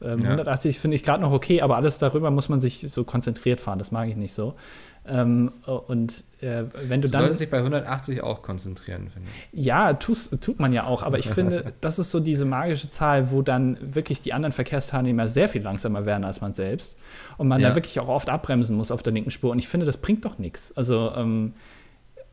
[0.00, 0.30] Ähm, Ja.
[0.30, 3.78] 180 finde ich gerade noch okay, aber alles darüber muss man sich so konzentriert fahren,
[3.78, 4.54] das mag ich nicht so.
[5.04, 7.22] Ähm, und äh, wenn du du dann.
[7.22, 9.64] solltest dich bei 180 auch konzentrieren, finde ich.
[9.64, 13.32] Ja, tust, tut man ja auch, aber ich finde, das ist so diese magische Zahl,
[13.32, 16.98] wo dann wirklich die anderen Verkehrsteilnehmer sehr viel langsamer werden als man selbst
[17.36, 17.70] und man Ja.
[17.70, 19.50] da wirklich auch oft abbremsen muss auf der linken Spur.
[19.50, 20.76] Und ich finde, das bringt doch nichts.
[20.76, 21.54] Also ähm,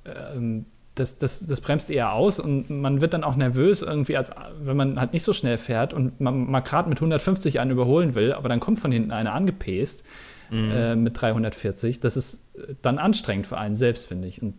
[0.06, 4.32] ähm, das, das, das bremst eher aus und man wird dann auch nervös irgendwie, als
[4.62, 8.16] wenn man halt nicht so schnell fährt und man mal gerade mit 150 einen überholen
[8.16, 10.06] will, aber dann kommt von hinten einer angepäst
[10.52, 12.00] äh, mit 340.
[12.00, 14.42] Das ist äh, dann anstrengend für einen selbst, finde ich.
[14.42, 14.56] Und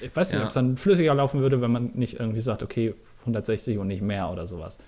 [0.00, 0.42] äh, ich weiß nicht, Ja.
[0.44, 4.02] ob es dann flüssiger laufen würde, wenn man nicht irgendwie sagt, okay, 160 und nicht
[4.02, 4.78] mehr oder sowas.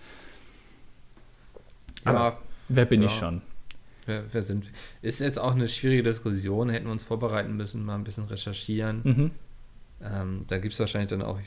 [2.04, 2.38] Aber
[2.68, 3.06] Wer bin Ja.
[3.06, 3.40] ich schon?
[4.06, 4.66] wer, wer sind?
[5.02, 9.00] Ist jetzt auch eine schwierige Diskussion, hätten wir uns vorbereiten müssen, mal ein bisschen recherchieren.
[9.04, 9.30] Mhm.
[10.02, 11.38] Ähm, da gibt es wahrscheinlich dann auch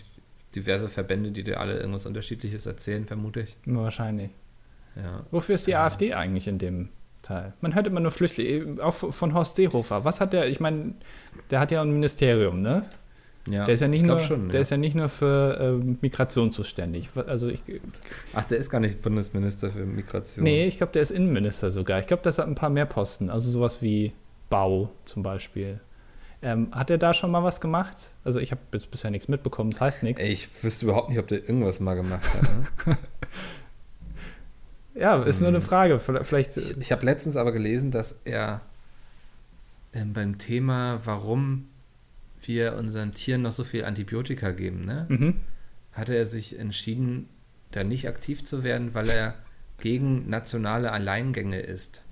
[0.56, 3.56] diverse Verbände, die dir alle irgendwas Unterschiedliches erzählen, vermute ich.
[3.66, 4.30] Wahrscheinlich.
[4.96, 5.26] Ja.
[5.32, 5.86] Wofür ist die Ja.
[5.86, 6.90] AfD eigentlich in dem
[7.22, 7.54] Teil?
[7.62, 10.06] Man hört immer nur Flüchtlinge, auch von Horst Seehofer.
[10.06, 10.94] Was hat der, ich meine,
[11.50, 12.86] der hat ja ein Ministerium, ne?
[13.48, 13.66] ja.
[13.66, 14.62] Der ist ja nicht nur, schon, der ja.
[14.62, 17.10] ist ja nicht nur für ähm, Migration zuständig.
[17.16, 17.62] Also ich,
[18.34, 20.44] Ach, der ist gar nicht Bundesminister für Migration.
[20.44, 22.00] nee, ich glaube, der ist Innenminister sogar.
[22.00, 23.30] Ich glaube, das hat ein paar mehr Posten.
[23.30, 24.14] Also sowas wie
[24.50, 25.80] Bau zum Beispiel.
[26.44, 27.96] Ähm, hat er da schon mal was gemacht?
[28.24, 30.22] Also ich habe jetzt bisher nichts mitbekommen, das heißt nichts.
[30.22, 32.88] Ey, ich wüsste überhaupt nicht, ob der irgendwas mal gemacht hat.
[32.88, 32.98] Ne?
[35.02, 36.00] Ja, ist nur eine Frage.
[36.00, 36.56] Vielleicht.
[36.58, 38.62] Ich, ich habe letztens aber gelesen, dass er
[39.94, 41.68] ähm, beim Thema, warum
[42.44, 45.38] wir unseren Tieren noch so viel Antibiotika geben, ne, mhm.
[45.94, 47.30] hatte er sich entschieden,
[47.72, 49.34] da nicht aktiv zu werden, weil er
[49.80, 52.04] gegen nationale Alleingänge ist.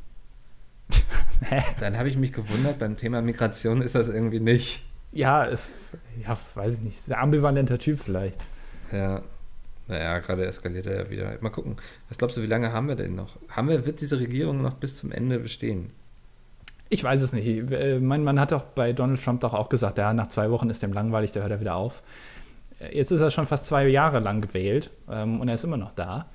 [1.79, 4.83] Dann habe ich mich gewundert, beim Thema Migration ist das irgendwie nicht.
[5.11, 5.73] Ja, ist,
[6.25, 7.11] ja, weiß ich nicht.
[7.11, 8.39] Ein ambivalenter Typ vielleicht.
[8.91, 9.21] Ja.
[9.89, 11.37] Naja, gerade eskaliert er ja wieder.
[11.41, 11.75] Mal gucken.
[12.07, 13.37] Was glaubst du, wie lange haben wir denn noch?
[13.49, 15.91] Haben wir, wird diese Regierung noch bis zum Ende bestehen?
[16.89, 17.47] Ich weiß es nicht.
[17.71, 20.69] Äh, Mein Mann hat doch bei Donald Trump doch auch gesagt, ja, nach zwei Wochen
[20.69, 22.03] ist dem langweilig, da hört er wieder auf.
[22.79, 25.77] Äh, Jetzt ist er schon fast zwei Jahre lang gewählt ähm, und er ist immer
[25.77, 26.27] noch da.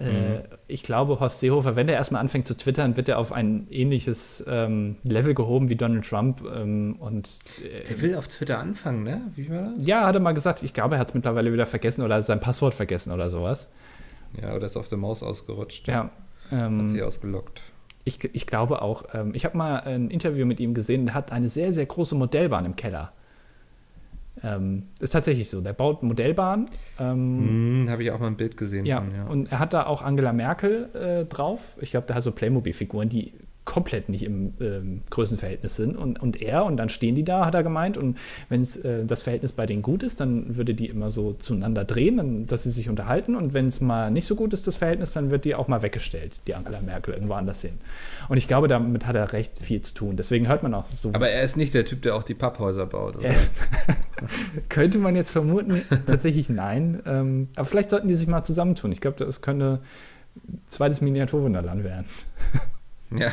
[0.00, 3.66] Äh, ich glaube, Horst Seehofer, wenn er erstmal anfängt zu twittern, wird er auf ein
[3.70, 6.42] ähnliches ähm, Level gehoben wie Donald Trump.
[6.54, 7.28] Ähm, und
[7.62, 9.20] äh, Der will auf Twitter anfangen, ne?
[9.36, 9.86] Wie war das?
[9.86, 12.40] ja, hat er mal gesagt, ich glaube, er hat es mittlerweile wieder vergessen oder sein
[12.40, 13.70] Passwort vergessen oder sowas.
[14.40, 15.88] Ja, oder ist auf der Maus ausgerutscht.
[15.88, 16.10] Ja.
[16.52, 17.62] Ähm, Hat sie ausgelockt.
[18.04, 19.04] Ich, ich glaube auch.
[19.12, 22.14] Ähm, ich habe mal ein Interview mit ihm gesehen, der hat eine sehr, sehr große
[22.14, 23.12] Modellbahn im Keller.
[24.42, 25.60] Ähm, ist tatsächlich so.
[25.60, 26.66] Der baut Modellbahnen.
[26.98, 29.24] Ähm, Hm, habe ich auch mal ein Bild gesehen ja, von, ja.
[29.26, 31.76] und er hat da auch Angela Merkel äh, drauf.
[31.80, 35.96] Ich glaube, der hat so Playmobil-Figuren, die komplett nicht im ähm, Größenverhältnis sind.
[35.96, 37.96] Und, und er, und dann stehen die da, hat er gemeint.
[37.96, 38.18] Und
[38.48, 42.16] wenn äh, das Verhältnis bei denen gut ist, dann würde die immer so zueinander drehen,
[42.16, 43.36] dann, dass sie sich unterhalten.
[43.36, 45.82] Und wenn es mal nicht so gut ist, das Verhältnis, dann wird die auch mal
[45.82, 47.78] weggestellt, die Angela Merkel, irgendwo anders hin.
[48.28, 50.16] Und ich glaube, damit hat er recht viel zu tun.
[50.16, 51.10] Deswegen hört man auch so.
[51.12, 53.30] Aber er ist nicht der Typ, der auch die Papphäuser baut, oder?
[54.68, 57.00] Könnte man jetzt vermuten, tatsächlich nein.
[57.06, 58.92] Ähm, aber vielleicht sollten die sich mal zusammentun.
[58.92, 59.80] Ich glaube, das könnte
[60.66, 62.06] zweites Miniaturwunderland werden.
[63.16, 63.32] Ja,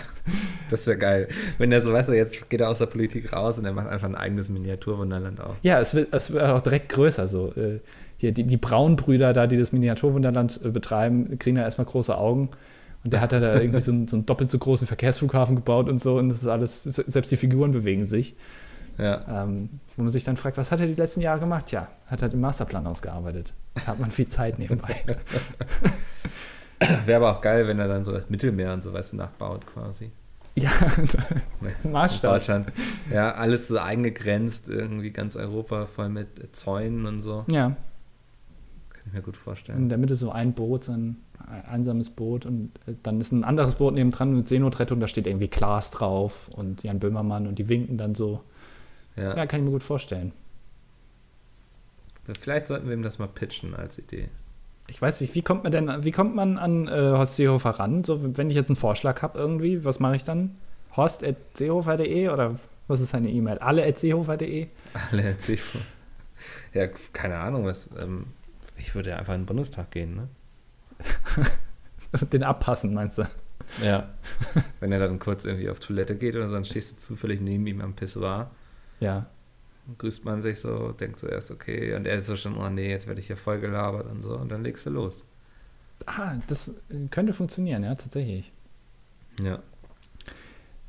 [0.69, 1.27] das wäre geil.
[1.57, 3.87] Wenn er so, weißt du, jetzt geht er aus der Politik raus und er macht
[3.87, 5.55] einfach ein eigenes Miniaturwunderland auf.
[5.61, 7.27] Ja, es wird, es wird auch direkt größer.
[7.27, 7.53] So.
[7.55, 7.79] Äh,
[8.17, 12.49] hier, die, die Braunbrüder da, die das Miniaturwunderland äh, betreiben, kriegen da erstmal große Augen.
[13.03, 16.01] Und der hat da irgendwie so einen, so einen doppelt so großen Verkehrsflughafen gebaut und
[16.01, 18.35] so und das ist alles, selbst die Figuren bewegen sich.
[18.97, 19.43] Ja.
[19.43, 21.71] Ähm, wo man sich dann fragt, was hat er die letzten Jahre gemacht?
[21.71, 23.53] Ja, hat er den Masterplan ausgearbeitet.
[23.75, 24.95] Da hat man viel Zeit nebenbei.
[27.05, 30.11] Wäre aber auch geil, wenn er dann so das Mittelmeer und so du, nachbaut quasi.
[30.55, 30.71] ja,
[31.83, 32.33] Maßstab.
[32.33, 32.67] Deutschland.
[33.11, 37.45] Ja, alles so eingegrenzt, irgendwie ganz Europa voll mit Zäunen und so.
[37.47, 37.75] Ja,
[38.89, 39.89] Kann ich mir gut in vorstellen.
[39.89, 41.17] der Mitte so ein Boot, so ein
[41.69, 45.47] einsames Boot und äh, dann ist ein anderes Boot nebendran mit Seenotrettung, da steht irgendwie
[45.47, 48.41] Klaas drauf und Jan Böhmermann und die winken dann so.
[49.15, 49.35] Ja.
[49.35, 50.31] Ja, kann ich mir gut vorstellen.
[52.39, 54.27] Vielleicht sollten wir ihm das mal pitchen als Idee.
[54.89, 58.03] Ich weiß nicht, wie kommt man denn, wie kommt man an äh, Horst Seehofer ran?
[58.03, 60.55] So, wenn ich jetzt einen Vorschlag habe irgendwie, was mache ich dann?
[60.95, 62.55] Horst.seehofer.de oder
[62.87, 63.57] was ist seine E-Mail?
[63.57, 64.67] Alle.seehofer.de?
[65.11, 65.59] Alle erzählen.
[66.73, 67.89] Ja, keine Ahnung, was.
[67.99, 68.27] Ähm,
[68.77, 70.27] ich würde ja einfach in den Bundestag gehen, ne?
[72.31, 73.23] Den abpassen, meinst du?
[73.83, 74.09] Ja.
[74.79, 77.67] Wenn er dann kurz irgendwie auf Toilette geht oder so, dann stehst du zufällig neben
[77.67, 78.51] ihm am Pissoir,
[78.99, 79.25] Ja.
[79.97, 82.89] Grüßt man sich so, denkt so erst, okay, und er ist so schon, oh nee,
[82.89, 85.25] jetzt werde ich hier voll gelabert und so, und dann legst du los.
[86.05, 88.51] Ah, das äh, könnte funktionieren, ja, tatsächlich.
[89.41, 89.61] Ja.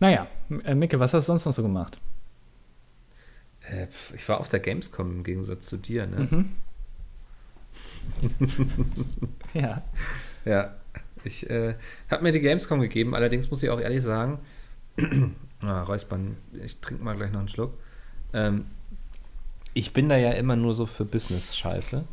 [0.01, 0.29] Naja,
[0.65, 1.99] äh, Micke, was hast du sonst noch so gemacht?
[3.63, 6.29] Äh, pf, ich war auf der Gamescom im Gegensatz zu dir, ne?
[6.31, 6.49] Mhm.
[9.55, 9.83] ja.
[10.45, 10.75] Ja,
[11.25, 11.75] ich äh,
[12.11, 14.39] habe mir die Gamescom gegeben, allerdings muss ich auch ehrlich sagen,
[15.63, 17.75] ah, Räuspern, ich trinke mal gleich noch einen Schluck.
[18.33, 18.67] Ähm,
[19.79, 22.05] ich bin da ja immer nur so für Business-Scheiße.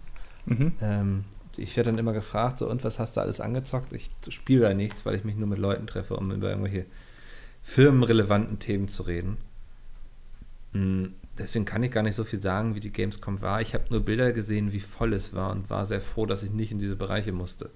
[0.46, 0.74] Mhm.
[0.82, 1.24] Ähm,
[1.58, 3.92] ich werde dann immer gefragt, so, und was hast du alles angezockt?
[3.92, 6.86] Ich spiele da nichts, weil ich mich nur mit Leuten treffe, um über irgendwelche
[7.64, 9.38] firmenrelevanten Themen zu reden.
[10.74, 11.06] Mm,
[11.40, 13.62] Deswegen kann ich gar nicht so viel sagen, wie die Gamescom war.
[13.62, 16.52] Ich habe nur Bilder gesehen, wie voll es war und war sehr froh, dass ich
[16.52, 17.72] nicht in diese Bereiche musste.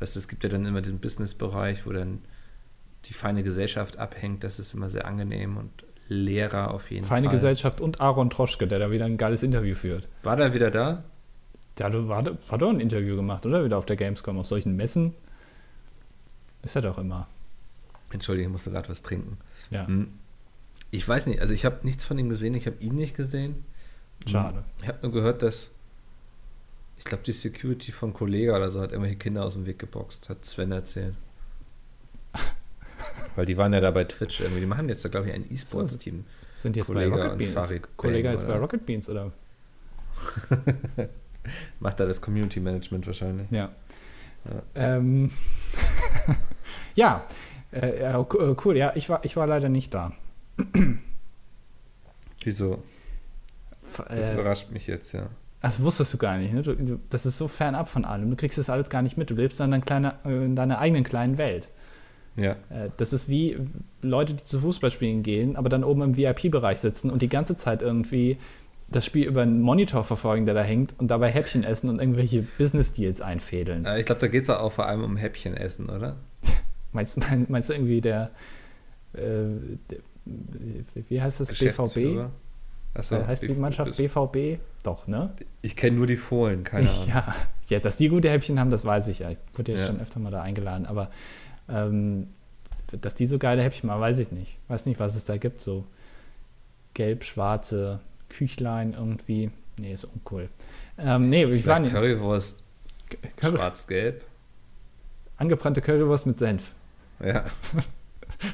[0.00, 2.22] Das, heißt, es gibt ja dann immer den Business-Bereich, wo dann
[3.04, 4.42] die feine Gesellschaft abhängt.
[4.42, 7.36] Das ist immer sehr angenehm und Lehrer auf jeden Feine Fall.
[7.36, 10.06] Gesellschaft und Aaron Troschke, der da wieder ein geiles Interview führt.
[10.22, 11.04] War da wieder da?
[11.78, 13.64] Der hat, war, hat doch ein Interview gemacht, oder?
[13.64, 15.14] Wieder auf der Gamescom, auf solchen Messen.
[16.62, 17.26] Ist er doch immer.
[18.12, 19.38] Entschuldigung, ich musste gerade was trinken.
[19.70, 20.08] Ja, Hm.
[20.90, 23.64] Ich weiß nicht, also ich habe nichts von ihm gesehen, ich habe ihn nicht gesehen.
[24.28, 24.62] schade.
[24.80, 25.72] Ich habe nur gehört, dass
[26.96, 30.28] ich glaube, die Security von Kollega oder so hat irgendwelche Kinder aus dem Weg geboxt,
[30.28, 31.16] hat Sven erzählt.
[33.36, 34.60] Weil die waren ja da bei Twitch irgendwie.
[34.60, 36.24] Die machen jetzt da, glaube ich, ein E-Sports-Team.
[36.54, 37.72] Sind jetzt Kollega bei Rocket Beans.
[37.96, 38.56] Kollege jetzt bei?
[38.56, 39.32] Rocket Beans, oder?
[41.80, 43.50] Macht da das Community Management wahrscheinlich.
[43.50, 43.70] Ja.
[44.44, 44.62] Ja.
[44.74, 45.30] Ähm,
[46.94, 47.24] ja,
[47.72, 48.76] äh, ja, äh, cool.
[48.76, 50.12] Ja, ich war, ich war leider nicht da.
[52.42, 52.82] Wieso?
[53.90, 55.28] F- Das Äh, überrascht mich jetzt, ja.
[55.60, 56.52] das wusstest du gar nicht.
[56.52, 56.62] Ne?
[56.62, 58.30] Du, du, das ist so fernab von allem.
[58.30, 59.30] Du kriegst das alles gar nicht mit.
[59.30, 61.68] Du lebst in, deiner äh, in deiner eigenen kleinen Welt.
[62.36, 63.56] Ja, Äh, Das ist wie
[64.02, 67.82] Leute, die zu Fußballspielen gehen, aber dann oben im VIP-Bereich sitzen und die ganze Zeit
[67.82, 68.38] irgendwie
[68.88, 72.42] das Spiel über einen Monitor verfolgen, der da hängt und dabei Häppchen essen und irgendwelche
[72.58, 73.86] Business-Deals einfädeln.
[73.86, 76.16] Äh, ich glaube, da geht es auch vor allem um Häppchen essen, oder?
[76.92, 78.30] Meinst, mein- meinst du irgendwie der,
[79.14, 79.20] äh,
[79.90, 79.98] der
[81.08, 82.28] wie heißt das, BVB?
[82.94, 84.58] Achso, Äh, heißt die Mannschaft BVB?
[84.82, 85.32] Doch, ne?
[85.62, 87.08] Ich kenne nur die Fohlen, keine Ahnung.
[87.08, 87.34] Ja.
[87.68, 89.30] ja, dass die gute Häppchen haben, das weiß ich ja.
[89.30, 89.86] Ich wurde ja, Ja.
[89.86, 91.10] schon öfter mal da eingeladen, aber
[91.68, 92.28] ähm,
[93.00, 94.58] dass die so geile Häppchen machen, weiß ich nicht.
[94.68, 95.84] Weiß nicht, was es da gibt, so
[96.94, 99.50] gelb-schwarze Küchlein irgendwie.
[99.78, 100.48] Nee, ist uncool.
[100.98, 101.92] Ähm, nee, ich war nicht.
[101.92, 102.62] Currywurst,
[103.36, 104.24] Curry, schwarz-gelb.
[105.36, 106.72] angebrannte Currywurst mit Senf.
[107.24, 107.44] Ja,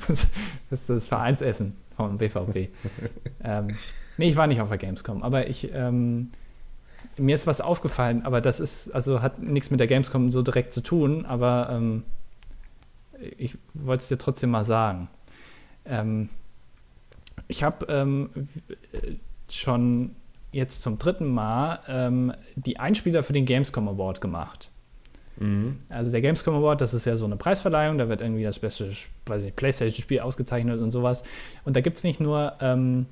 [0.06, 0.28] Das
[0.70, 2.68] ist das Vereinsessen vom BVB.
[3.44, 3.76] ähm,
[4.16, 6.30] nee, ich war nicht auf der Gamescom, aber ich, ähm,
[7.16, 10.72] mir ist was aufgefallen, aber das ist, also hat nichts mit der Gamescom so direkt
[10.72, 12.04] zu tun, aber ähm,
[13.38, 15.08] ich wollte es dir trotzdem mal sagen.
[15.84, 16.28] Ähm,
[17.48, 18.30] ich habe ähm,
[18.92, 19.14] äh,
[19.50, 20.14] schon
[20.52, 24.70] jetzt zum dritten Mal ähm, die Einspieler für den Gamescom Award gemacht.
[25.36, 25.78] mhm.
[25.88, 28.90] Also der Gamescom Award, das ist ja so eine Preisverleihung, da wird irgendwie das beste,
[29.26, 31.24] weiß nicht, Playstation-Spiel ausgezeichnet und sowas.
[31.64, 33.06] Und da gibt es nicht nur, ähm,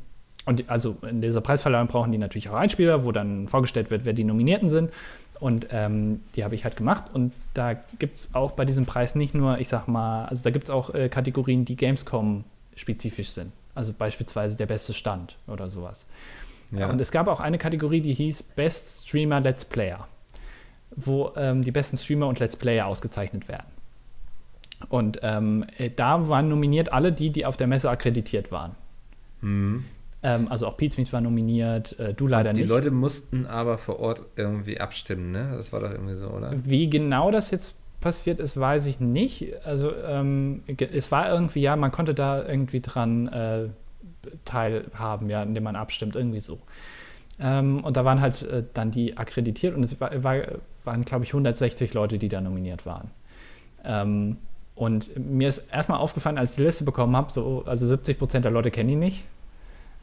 [0.49, 4.15] und also in dieser Preisverleihung brauchen die natürlich auch Einspieler, wo dann vorgestellt wird, wer
[4.15, 4.91] die Nominierten sind.
[5.39, 7.05] Und ähm, die habe ich halt gemacht.
[7.13, 10.49] Und da gibt es auch bei diesem Preis nicht nur, ich sag mal, also da
[10.49, 13.53] gibt es auch äh, Kategorien, die Gamescom-spezifisch sind.
[13.75, 16.07] Also beispielsweise der beste Stand oder sowas.
[16.71, 16.89] ja.
[16.89, 20.09] Und es gab auch eine Kategorie, die hieß Best Streamer Let's Player,
[20.97, 23.67] wo ähm, die besten Streamer und Let's Player ausgezeichnet werden.
[24.89, 28.77] Und ähm, äh, da waren nominiert alle die, die auf der Messe akkreditiert waren.
[29.43, 29.85] mhm.
[30.23, 32.69] Ähm, also auch Pizmeet war nominiert, äh, du leider Die nicht.
[32.69, 35.53] Leute mussten aber vor Ort irgendwie abstimmen, ne?
[35.57, 36.53] Das war doch irgendwie so, oder?
[36.57, 39.55] Wie genau das jetzt passiert ist, weiß ich nicht.
[39.65, 43.69] Also ähm, es war irgendwie, ja, man konnte da irgendwie dran äh,
[44.45, 46.59] teilhaben, ja, indem man abstimmt, irgendwie so.
[47.41, 50.37] Ähm, und da waren halt äh, dann die akkreditiert und es war, war,
[50.85, 53.11] waren, glaube ich, 160 Leute, die da nominiert waren.
[53.85, 54.39] Ähm,
[54.75, 58.45] und mir ist erstmal aufgefallen, als ich die Liste bekommen habe, so, also 70 Prozent
[58.45, 59.25] der Leute kenne ich nicht.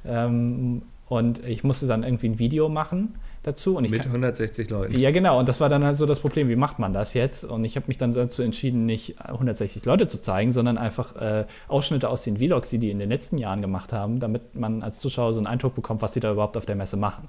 [0.07, 3.77] Ähm, und ich musste dann irgendwie ein Video machen dazu.
[3.77, 4.97] Und Mit kann, 160 Leuten.
[4.97, 5.39] Ja, genau.
[5.39, 7.43] Und das war dann halt so das Problem, wie macht man das jetzt?
[7.43, 11.45] Und ich habe mich dann dazu entschieden, nicht 160 Leute zu zeigen, sondern einfach äh,
[11.67, 14.99] Ausschnitte aus den Vlogs, die die in den letzten Jahren gemacht haben, damit man als
[14.99, 17.27] Zuschauer so einen Eindruck bekommt, was die da überhaupt auf der Messe machen.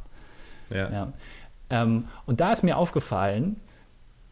[0.70, 0.90] Ja.
[0.90, 1.12] ja.
[1.68, 3.56] Ähm, und da ist mir aufgefallen,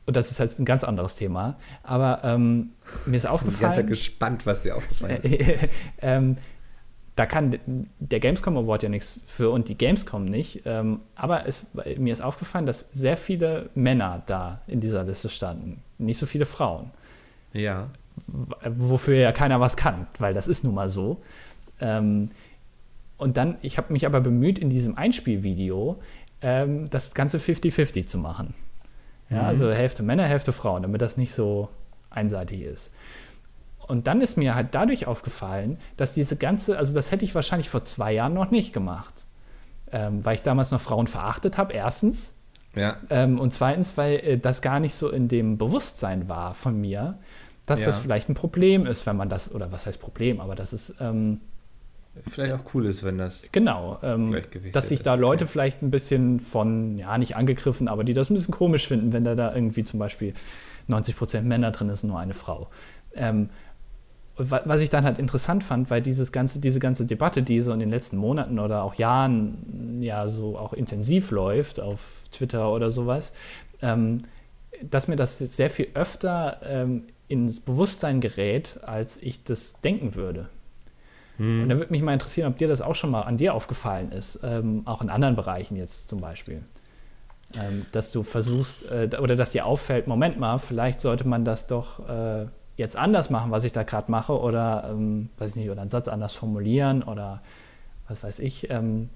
[0.06, 2.70] und das ist halt ein ganz anderes Thema, aber ähm,
[3.06, 3.72] mir ist aufgefallen.
[3.72, 5.68] Ich bin ganz gespannt, was dir aufgefallen ist.
[6.02, 6.36] ähm,
[7.16, 10.62] da kann der Gamescom Award ja nichts für und die Gamescom nicht.
[10.64, 15.82] Ähm, aber es, mir ist aufgefallen, dass sehr viele Männer da in dieser Liste standen,
[15.98, 16.90] nicht so viele Frauen.
[17.52, 17.88] Ja.
[18.66, 21.22] Wofür ja keiner was kann, weil das ist nun mal so.
[21.80, 22.30] Ähm,
[23.16, 26.00] und dann, ich habe mich aber bemüht, in diesem Einspielvideo
[26.42, 28.54] ähm, das Ganze 50-50 zu machen.
[29.30, 29.48] Ja, mhm.
[29.48, 31.68] also Hälfte Männer, Hälfte Frauen, damit das nicht so
[32.10, 32.92] einseitig ist.
[33.86, 37.68] Und dann ist mir halt dadurch aufgefallen, dass diese ganze, also das hätte ich wahrscheinlich
[37.68, 39.24] vor zwei Jahren noch nicht gemacht.
[39.92, 42.34] Ähm, weil ich damals noch Frauen verachtet habe, erstens.
[42.74, 42.96] Ja.
[43.10, 47.18] Ähm, und zweitens, weil äh, das gar nicht so in dem Bewusstsein war von mir,
[47.66, 47.86] dass ja.
[47.86, 50.96] das vielleicht ein Problem ist, wenn man das, oder was heißt Problem, aber das ist.
[51.00, 51.40] Ähm,
[52.28, 53.48] vielleicht auch cool ist, wenn das.
[53.52, 53.98] Genau.
[54.02, 54.36] Ähm,
[54.72, 55.52] dass sich da Leute okay.
[55.52, 59.24] vielleicht ein bisschen von, ja, nicht angegriffen, aber die das ein bisschen komisch finden, wenn
[59.24, 60.34] da, da irgendwie zum Beispiel
[60.88, 62.68] 90 Prozent Männer drin ist und nur eine Frau.
[63.14, 63.48] Ähm,
[64.36, 67.78] was ich dann halt interessant fand, weil dieses ganze, diese ganze Debatte, die so in
[67.78, 73.32] den letzten Monaten oder auch Jahren ja so auch intensiv läuft auf Twitter oder sowas,
[73.80, 74.22] ähm,
[74.82, 80.48] dass mir das sehr viel öfter ähm, ins Bewusstsein gerät, als ich das denken würde.
[81.36, 81.62] Hm.
[81.62, 84.10] Und da würde mich mal interessieren, ob dir das auch schon mal an dir aufgefallen
[84.10, 86.62] ist, ähm, auch in anderen Bereichen jetzt zum Beispiel.
[87.54, 91.68] Ähm, dass du versuchst, äh, oder dass dir auffällt, Moment mal, vielleicht sollte man das
[91.68, 95.70] doch äh, jetzt anders machen, was ich da gerade mache, oder ähm, weiß ich nicht,
[95.70, 97.42] oder einen Satz anders formulieren oder
[98.08, 99.10] was weiß ich, ähm,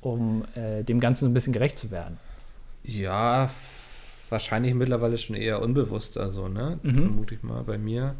[0.00, 2.18] um äh, dem Ganzen ein bisschen gerecht zu werden.
[2.82, 3.50] Ja,
[4.28, 6.78] wahrscheinlich mittlerweile schon eher unbewusster, so, ne?
[6.82, 6.94] Mhm.
[6.94, 8.14] Vermute ich mal bei mir.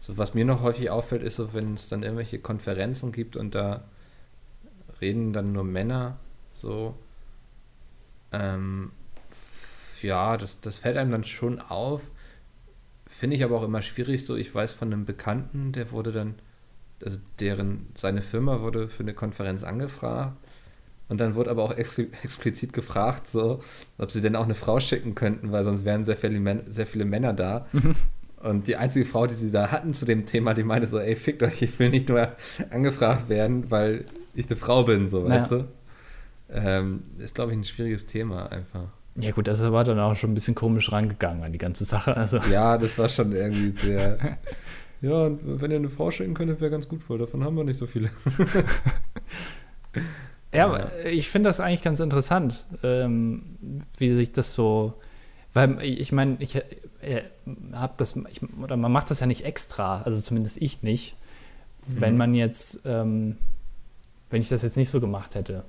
[0.00, 3.54] So, was mir noch häufig auffällt, ist so, wenn es dann irgendwelche Konferenzen gibt und
[3.54, 3.84] da
[5.00, 6.16] reden dann nur Männer,
[6.52, 6.94] so.
[8.32, 8.92] Ähm,
[10.02, 12.10] ja, das, das fällt einem dann schon auf.
[13.20, 16.36] Finde ich aber auch immer schwierig, so ich weiß von einem Bekannten, der wurde dann,
[17.04, 20.38] also deren, seine Firma wurde für eine Konferenz angefragt
[21.10, 23.60] und dann wurde aber auch ex explizit gefragt, so,
[23.98, 27.04] ob sie denn auch eine Frau schicken könnten, weil sonst wären sehr viele, sehr viele
[27.04, 27.66] Männer da.
[27.72, 27.94] Mhm.
[28.42, 31.14] Und die einzige Frau, die sie da hatten zu dem Thema, die meinte so, ey,
[31.14, 32.26] fickt euch, ich will nicht nur
[32.70, 35.68] angefragt werden, weil ich eine Frau bin, so, weißt du?
[36.48, 38.88] Ähm, ist, glaube ich, ein schwieriges Thema einfach.
[39.16, 42.16] Ja, gut, das war dann auch schon ein bisschen komisch rangegangen an die ganze Sache.
[42.16, 42.38] Also.
[42.50, 44.38] Ja, das war schon irgendwie sehr.
[45.00, 47.64] ja, und wenn ihr eine Frau schicken könntet, wäre ganz gut, weil davon haben wir
[47.64, 48.10] nicht so viele.
[50.52, 50.90] ja, ja.
[51.04, 53.56] ich finde das eigentlich ganz interessant, ähm,
[53.98, 54.94] wie sich das so.
[55.52, 57.22] Weil ich meine, ich äh,
[57.72, 61.16] habe das, ich, oder man macht das ja nicht extra, also zumindest ich nicht,
[61.86, 62.00] mhm.
[62.00, 63.36] wenn man jetzt, ähm,
[64.30, 65.64] wenn ich das jetzt nicht so gemacht hätte.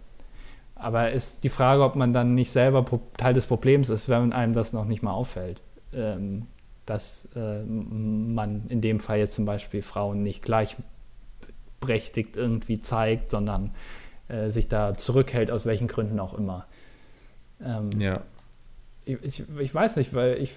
[0.82, 2.86] Aber ist die Frage, ob man dann nicht selber
[3.18, 5.62] Teil des Problems ist, wenn einem das noch nicht mal auffällt.
[5.94, 6.48] Ähm,
[6.86, 13.72] dass äh, man in dem Fall jetzt zum Beispiel Frauen nicht gleichberechtigt irgendwie zeigt, sondern
[14.28, 16.66] äh, sich da zurückhält, aus welchen Gründen auch immer.
[17.64, 18.22] Ähm, ja
[19.06, 20.56] ich, ich weiß nicht, weil ich,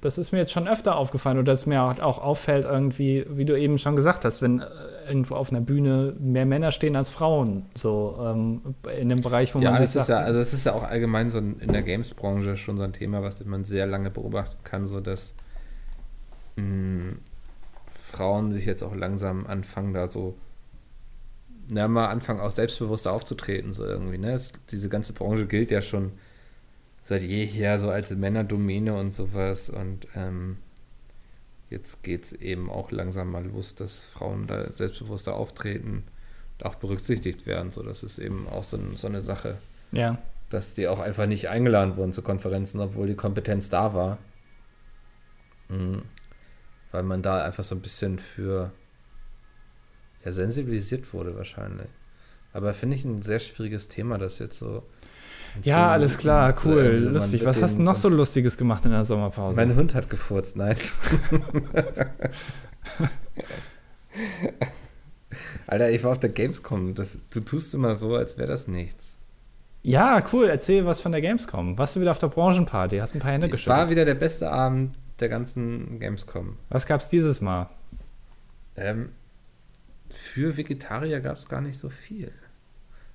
[0.00, 3.58] das ist mir jetzt schon öfter aufgefallen und dass mir auch auffällt, irgendwie, wie du
[3.58, 4.66] eben schon gesagt hast, wenn äh,
[5.08, 9.58] irgendwo auf einer Bühne mehr Männer stehen als Frauen, so ähm, in dem Bereich, wo
[9.58, 9.94] ja, man sich.
[9.94, 12.94] Ist ja, also es ist ja auch allgemein so in der Games-Branche schon so ein
[12.94, 15.34] Thema, was man sehr lange beobachten kann, so dass
[16.56, 17.18] mh, hm,
[18.10, 20.34] Frauen sich jetzt auch langsam anfangen, da so
[21.68, 24.18] na, mal anfangen auch selbstbewusster aufzutreten, so irgendwie.
[24.18, 24.32] Ne?
[24.32, 26.12] Es, diese ganze Branche gilt ja schon
[27.04, 29.68] seit jeher so als Männerdomäne und sowas.
[29.68, 30.58] Und ähm,
[31.70, 36.04] jetzt geht es eben auch langsam mal los, dass Frauen da selbstbewusster auftreten
[36.58, 37.70] und auch berücksichtigt werden.
[37.70, 39.58] So, das ist eben auch so, so eine Sache.
[39.90, 40.18] Ja.
[40.50, 44.18] Dass die auch einfach nicht eingeladen wurden zu Konferenzen, obwohl die Kompetenz da war.
[45.68, 46.02] Mhm.
[46.90, 48.70] Weil man da einfach so ein bisschen für
[50.24, 51.88] ja, sensibilisiert wurde wahrscheinlich.
[52.52, 54.82] Aber finde ich ein sehr schwieriges Thema, das jetzt so
[55.62, 57.44] Ja, so- alles klar, cool, man lustig.
[57.44, 59.56] Was hast du noch so Lustiges gemacht in der Sommerpause?
[59.56, 60.76] Mein Hund hat gefurzt, nein.
[65.66, 66.94] Alter, ich war auf der Gamescom.
[66.94, 69.16] Das, du tust immer so, als wäre das nichts.
[69.82, 70.46] ja, cool.
[70.48, 71.78] Erzähl was von der Gamescom.
[71.78, 72.98] Warst du wieder auf der Branchenparty?
[72.98, 73.90] Hast ein paar Hände Es war geschüttelt.
[73.90, 76.56] wieder der beste Abend der ganzen Gamescom.
[76.68, 77.68] Was gab's dieses Mal?
[78.76, 79.10] Ähm,
[80.10, 82.32] für Vegetarier gab es gar nicht so viel.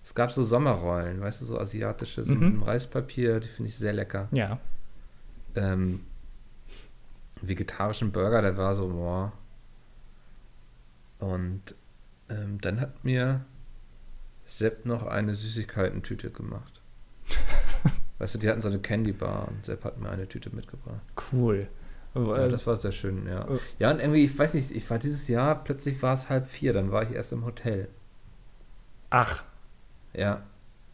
[0.07, 2.39] Es gab so Sommerrollen, weißt du, so asiatische, so Mhm.
[2.39, 4.29] mit dem Reispapier, die finde ich sehr lecker.
[4.31, 4.57] Ja.
[5.55, 6.05] Ähm,
[7.41, 9.33] vegetarischen Burger, der war so, boah.
[11.19, 11.75] Und
[12.29, 13.43] ähm, dann hat mir
[14.45, 16.79] Sepp noch eine Süßigkeiten-Tüte gemacht.
[18.19, 21.01] weißt du, die hatten so eine Candy Bar und Sepp hat mir eine Tüte mitgebracht.
[21.33, 21.67] Cool.
[22.15, 23.45] Ja, Äh, das war sehr schön, ja.
[23.45, 23.59] äh.
[23.79, 26.71] Ja, und irgendwie, ich weiß nicht, ich war dieses Jahr, plötzlich war es halb vier,
[26.71, 27.89] dann war ich erst im Hotel.
[29.09, 29.43] Ach,
[30.13, 30.41] Ja.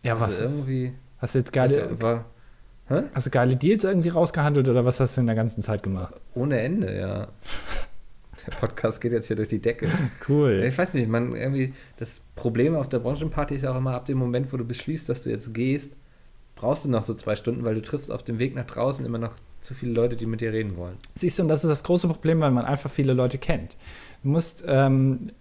[0.04, 0.40] ja, was?
[0.40, 0.94] Also irgendwie.
[1.18, 2.26] hast du jetzt geile, also war
[3.14, 6.16] hast du geile Deals irgendwie rausgehandelt oder was hast du in der ganzen Zeit gemacht?
[6.36, 7.28] ohne Ende, ja.
[8.46, 9.88] Der Podcast geht jetzt hier durch die Decke.
[10.28, 10.64] Cool.
[10.68, 14.06] Ich weiß nicht, man irgendwie, das Problem auf der Branchenparty ist ja auch immer, ab
[14.06, 15.94] dem Moment, wo du beschließt, dass du jetzt gehst,
[16.56, 19.18] brauchst du noch so zwei Stunden, weil du triffst auf dem Weg nach draußen immer
[19.18, 20.96] noch zu viele Leute, die mit dir reden wollen.
[21.16, 23.78] Siehst du, und das ist das große Problem, weil man einfach viele Leute kennt.
[24.24, 25.32] Du musst ähm,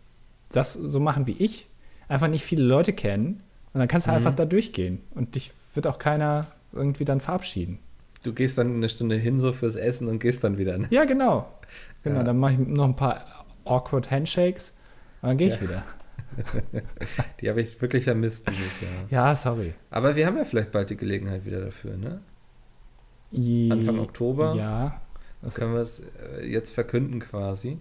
[0.51, 1.67] das so machen wie ich,
[2.07, 3.43] einfach nicht viele Leute kennen
[3.75, 4.17] und dann kannst du Mhm.
[4.19, 7.79] einfach da durchgehen und dich wird auch keiner irgendwie dann verabschieden.
[8.23, 10.79] Du gehst dann eine Stunde hin so fürs Essen und gehst dann wieder.
[10.79, 10.87] Ne?
[10.91, 11.49] Ja, genau.
[12.05, 12.23] Genau, Ja.
[12.25, 14.73] dann mache ich noch ein paar awkward Handshakes
[15.23, 15.61] und dann gehe ich Ja.
[15.63, 15.83] wieder.
[17.41, 18.91] Die habe ich wirklich vermisst dieses Jahr.
[19.11, 19.75] Ja, sorry.
[19.91, 22.21] Aber wir haben ja vielleicht bald die Gelegenheit wieder dafür, ne?
[23.71, 24.55] Anfang Oktober?
[24.57, 25.01] Ja.
[25.43, 26.01] Das können wir es
[26.41, 27.79] äh, jetzt verkünden quasi.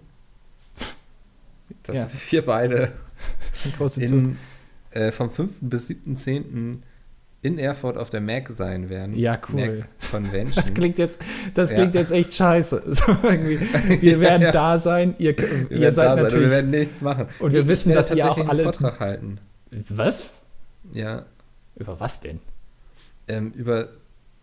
[1.84, 2.10] Dass Ja.
[2.30, 2.92] wir beide
[3.96, 4.36] in,
[4.92, 5.50] äh, vom 5.
[5.62, 6.78] bis 7.10.
[7.42, 9.16] in Erfurt auf der Mac sein werden.
[9.16, 9.78] Ja, cool.
[9.78, 10.52] Mac Convention.
[10.64, 11.20] Das klingt jetzt,
[11.54, 11.76] das Ja.
[11.76, 12.82] klingt jetzt echt scheiße.
[12.94, 13.60] So irgendwie,
[14.02, 14.52] wir werden Ja.
[14.52, 16.44] da sein, ihr, wir ihr seid da sein natürlich.
[16.46, 17.26] wir werden nichts machen.
[17.40, 19.38] Und wir Ich wissen, dass ihr auch alle- einen Vortrag halten.
[19.88, 20.30] was?
[20.92, 21.24] Ja,
[21.76, 22.40] Über was denn?
[23.28, 23.88] ähm, über,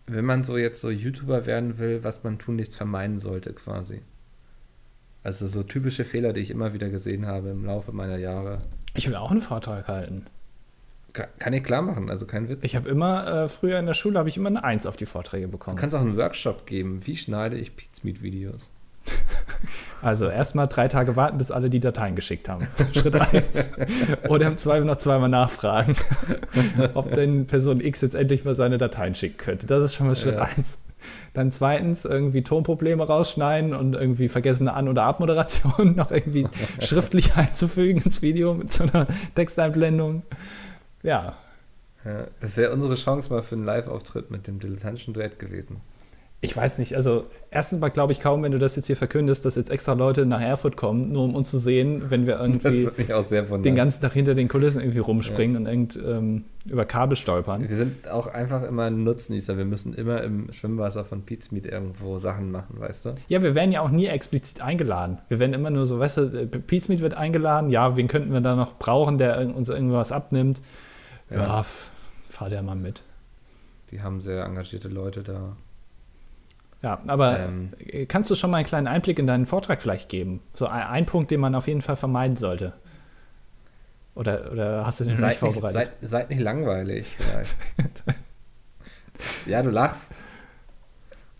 [0.07, 4.01] wenn man so jetzt so YouTuber werden will, was man tunlichst vermeiden sollte quasi.
[5.21, 8.59] Also so typische Fehler, die ich immer wieder gesehen habe im Laufe meiner Jahre.
[8.95, 10.25] Ich will auch einen Vortrag halten.
[11.13, 12.63] Ka- Kann ich klar machen, also kein Witz.
[12.63, 15.05] Ich habe immer, äh, früher in der Schule habe ich immer eine Eins auf die
[15.05, 15.77] Vorträge du bekommen.
[15.77, 17.01] kannst auch einen Workshop geben.
[17.05, 18.69] Wie schneide ich Pizmeet-Videos?
[20.01, 22.65] Also erstmal drei Tage warten, bis alle die Dateien geschickt haben.
[22.93, 23.71] Schritt eins.
[24.29, 25.95] Oder im Zweifel noch zweimal nachfragen,
[26.93, 29.67] ob denn Person X jetzt endlich mal seine Dateien schicken könnte.
[29.67, 30.43] Das ist schon mal Schritt Ja.
[30.55, 30.79] eins.
[31.33, 36.47] Dann zweitens irgendwie Tonprobleme rausschneiden und irgendwie vergessene An- oder Abmoderation noch irgendwie
[36.81, 40.23] schriftlich einzufügen ins Video mit so einer Texteinblendung.
[41.03, 41.37] Ja,
[42.05, 45.81] Ja, das wäre unsere Chance mal für einen Live-Auftritt mit dem dilettantischen Duett gewesen.
[46.41, 46.95] ich weiß nicht.
[46.95, 49.91] Also erstens mal glaube ich kaum, wenn du das jetzt hier verkündest, dass jetzt extra
[49.91, 52.87] Leute nach Erfurt kommen, nur um uns zu sehen, wenn wir irgendwie
[53.61, 57.67] den ganzen Tag hinter den Kulissen irgendwie rumspringen und irgend, ähm, über Kabel stolpern.
[57.67, 59.57] Wir sind auch einfach immer ein Nutznießer.
[59.57, 63.15] Wir müssen immer im Schwimmwasser von Pizmeet irgendwo Sachen machen, weißt du?
[63.27, 65.17] Ja, wir werden ja auch nie explizit eingeladen.
[65.27, 68.55] Wir werden immer nur so, weißt du, Peacemeet wird eingeladen, ja, wen könnten wir da
[68.55, 70.61] noch brauchen, der uns irgendwas abnimmt?
[71.29, 71.65] Ja, Ja.
[72.27, 73.03] fahr der mal mit.
[73.91, 75.55] Die haben sehr engagierte Leute da.
[76.81, 77.73] Ja, aber Ähm.
[77.79, 80.41] äh, kannst du schon mal einen kleinen Einblick in deinen Vortrag vielleicht geben?
[80.53, 82.73] So ein, ein Punkt, den man auf jeden Fall vermeiden sollte.
[84.15, 85.73] Oder, oder hast du den nicht vorbereitet?
[85.73, 87.55] seid, seid nicht langweilig, vielleicht.
[89.45, 90.17] ja, du lachst.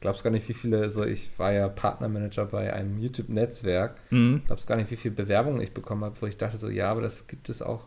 [0.02, 3.96] Glaubst gar nicht, wie viele, so ich war ja Partnermanager bei einem YouTube-Netzwerk.
[4.12, 4.44] Mhm.
[4.48, 7.02] Glaubst gar nicht, wie viele Bewerbungen ich bekommen habe, wo ich dachte so, ja, aber
[7.02, 7.82] das gibt es auch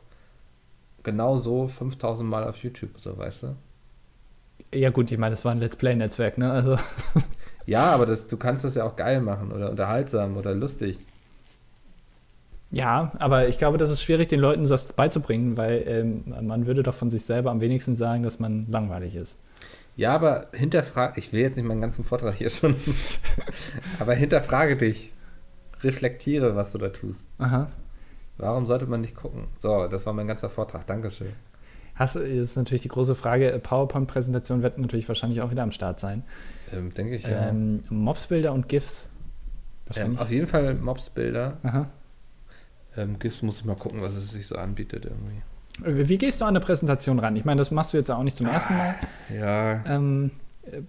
[1.03, 3.57] genau so 5000 Mal auf YouTube, so weißt du?
[4.74, 6.50] Ja gut, ich meine, das war ein Let's Play-Netzwerk, ne?
[6.50, 6.78] Also
[7.66, 10.98] Ja, aber das, du kannst das ja auch geil machen oder unterhaltsam oder lustig.
[12.70, 16.82] Ja, aber ich glaube, das ist schwierig, den Leuten das beizubringen, weil ähm, man würde
[16.82, 19.38] doch von sich selber am wenigsten sagen, dass man langweilig ist.
[19.94, 22.74] Ja, aber hinterfrage, ich will jetzt nicht meinen ganzen Vortrag hier schon,
[23.98, 25.12] aber hinterfrage dich.
[25.82, 27.26] Reflektiere, was du da tust.
[27.38, 27.68] Aha.
[28.43, 29.45] Warum sollte man nicht gucken?
[29.59, 30.86] So, das war mein ganzer Vortrag.
[30.86, 31.32] Dankeschön.
[31.95, 36.01] Hast, ist natürlich die große Frage, äh, PowerPoint-Präsentation wird natürlich wahrscheinlich auch wieder am Start
[36.01, 36.24] sein.
[36.72, 37.49] Ähm, denke ich ja.
[37.51, 39.11] Ähm, Mobsbilder und GIFs.
[39.95, 41.59] ähm, auf jeden Fall Mobsbilder.
[41.62, 41.86] Aha.
[42.97, 45.43] Ähm, GIFs muss ich mal gucken, was es sich so anbietet irgendwie.
[46.03, 47.36] Äh, Wie gehst du an eine Präsentation ran?
[47.36, 48.95] Ich meine, das machst du jetzt auch nicht zum ersten Mal.
[49.38, 50.30] Ja, Ähm,
[50.64, 50.82] äh,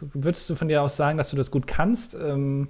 [0.00, 2.14] würdest du von dir aus sagen, dass du das gut kannst?
[2.14, 2.68] Ähm,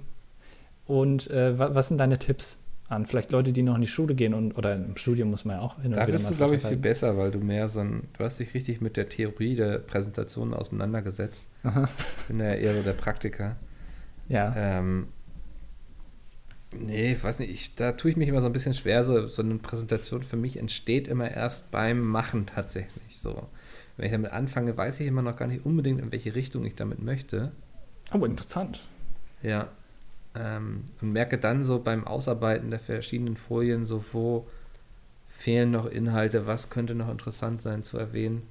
[0.85, 2.59] und äh, wa- was sind deine Tipps?
[2.89, 5.57] An vielleicht Leute, die noch in die Schule gehen und oder im Studium muss man
[5.57, 7.39] ja auch hin und da wieder bist mal du, glaube ich, viel besser, weil du
[7.39, 11.47] mehr so ein, du hast dich richtig mit der Theorie der Präsentation auseinandergesetzt.
[11.63, 11.89] Aha.
[12.19, 13.57] Ich bin ja eher so der Praktiker.
[14.29, 14.53] Ja.
[14.55, 15.07] Ähm,
[16.73, 19.03] nee, ich weiß nicht, ich, da tue ich mich immer so ein bisschen schwer.
[19.03, 23.19] So, so eine Präsentation für mich entsteht immer erst beim Machen tatsächlich.
[23.19, 23.47] So.
[23.97, 26.75] Wenn ich damit anfange, weiß ich immer noch gar nicht unbedingt, in welche Richtung ich
[26.75, 27.51] damit möchte.
[28.11, 28.81] Aber interessant.
[29.41, 29.69] Ja.
[30.37, 34.47] Ähm, und merke dann so beim Ausarbeiten der verschiedenen Folien, so wo
[35.29, 38.43] fehlen noch Inhalte, was könnte noch interessant sein zu erwähnen.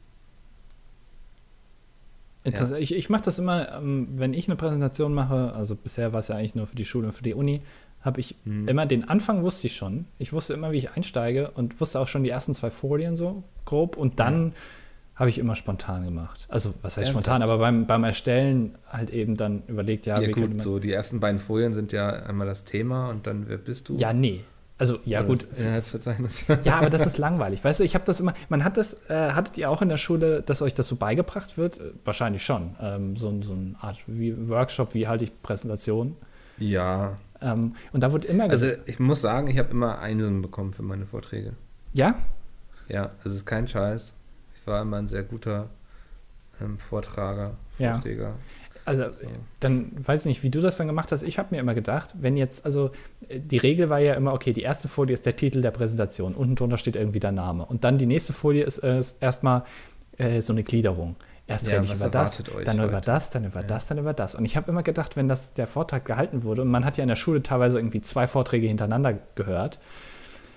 [2.44, 2.76] Ja.
[2.76, 6.28] Ich, ich mache das immer, ähm, wenn ich eine Präsentation mache, also bisher war es
[6.28, 7.60] ja eigentlich nur für die Schule und für die Uni,
[8.02, 8.68] habe ich hm.
[8.68, 10.06] immer den Anfang wusste ich schon.
[10.18, 13.42] Ich wusste immer, wie ich einsteige und wusste auch schon die ersten zwei Folien so
[13.64, 14.52] grob und dann ja.
[15.16, 16.46] Habe ich immer spontan gemacht.
[16.48, 20.32] Also was heißt spontan, aber beim, beim Erstellen halt eben dann überlegt, ja, ja wie
[20.32, 23.88] gut, so die ersten beiden Folien sind ja einmal das Thema und dann wer bist
[23.88, 23.96] du?
[23.96, 24.44] Ja, nee.
[24.78, 25.46] Also ja Oder gut.
[25.56, 26.44] Inhaltsverzeichnis.
[26.64, 27.64] ja, aber das ist langweilig.
[27.64, 28.34] Weißt du, ich habe das immer.
[28.50, 28.94] Man hat das.
[29.08, 31.78] Äh, hattet ihr auch in der Schule, dass euch das so beigebracht wird?
[31.78, 32.76] Äh, wahrscheinlich schon.
[32.80, 36.14] Ähm, so, so eine Art wie Workshop, wie halte ich Präsentation?
[36.58, 37.16] Ja.
[37.40, 38.50] Ähm, und da wird immer.
[38.50, 41.52] Also ich muss sagen, ich habe immer Einsen bekommen für meine Vorträge.
[41.94, 42.16] Ja?
[42.88, 44.12] Ja, es ist kein Scheiß.
[44.66, 45.70] War immer ein sehr guter
[46.60, 48.28] ähm, Vortrager, Vorträger.
[48.28, 48.34] Ja.
[48.86, 49.26] Also so.
[49.58, 51.24] dann weiß ich nicht, wie du das dann gemacht hast.
[51.24, 52.92] Ich habe mir immer gedacht, wenn jetzt, also
[53.28, 56.54] die Regel war ja immer, okay, die erste Folie ist der Titel der Präsentation, unten
[56.54, 57.66] drunter steht irgendwie der Name.
[57.66, 59.64] Und dann die nächste Folie ist, äh, ist erstmal
[60.18, 61.16] äh, so eine Gliederung.
[61.48, 63.66] Erst ja, rede ich über das, dann über das, dann über ja.
[63.66, 64.34] das, dann über das.
[64.36, 67.02] Und ich habe immer gedacht, wenn das der Vortrag gehalten wurde, und man hat ja
[67.02, 69.80] in der Schule teilweise irgendwie zwei Vorträge hintereinander gehört,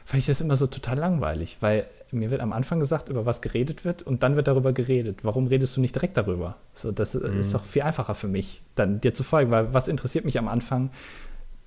[0.05, 3.41] fand ich das immer so total langweilig, weil mir wird am Anfang gesagt, über was
[3.41, 5.19] geredet wird und dann wird darüber geredet.
[5.23, 6.57] Warum redest du nicht direkt darüber?
[6.73, 7.39] So, das mhm.
[7.39, 10.47] ist doch viel einfacher für mich, dann dir zu folgen, weil was interessiert mich am
[10.47, 10.89] Anfang?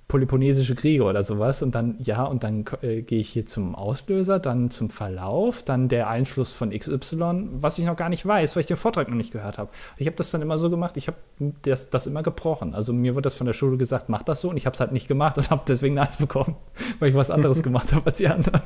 [0.08, 4.40] Peloponnesische Kriege oder sowas und dann, ja, und dann äh, gehe ich hier zum Auslöser,
[4.40, 8.60] dann zum Verlauf, dann der Einfluss von XY, was ich noch gar nicht weiß, weil
[8.60, 9.70] ich den Vortrag noch nicht gehört habe.
[9.96, 11.16] Ich habe das dann immer so gemacht, ich habe
[11.62, 12.74] das, das immer gebrochen.
[12.74, 14.80] Also mir wurde das von der Schule gesagt, mach das so und ich habe es
[14.80, 16.56] halt nicht gemacht und habe deswegen Eins bekommen,
[16.98, 18.60] weil ich was anderes gemacht habe als die anderen.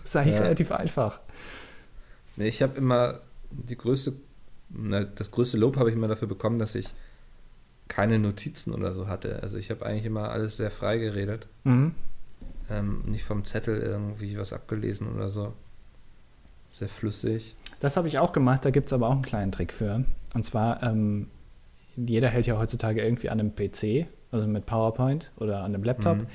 [0.04, 0.42] Ist eigentlich ja.
[0.42, 1.20] relativ einfach.
[2.36, 3.20] Nee, ich habe immer
[3.50, 4.14] die größte,
[5.16, 6.88] das größte Lob habe ich immer dafür bekommen, dass ich
[7.88, 9.42] keine Notizen oder so hatte.
[9.42, 11.48] Also ich habe eigentlich immer alles sehr frei geredet.
[11.64, 11.94] Mhm.
[12.70, 15.52] Ähm, nicht vom Zettel irgendwie was abgelesen oder so.
[16.70, 17.56] Sehr flüssig.
[17.80, 20.04] Das habe ich auch gemacht, da gibt es aber auch einen kleinen Trick für.
[20.34, 21.26] Und zwar, ähm,
[21.96, 26.18] jeder hält ja heutzutage irgendwie an einem PC, also mit PowerPoint oder an einem Laptop.
[26.18, 26.26] Mhm.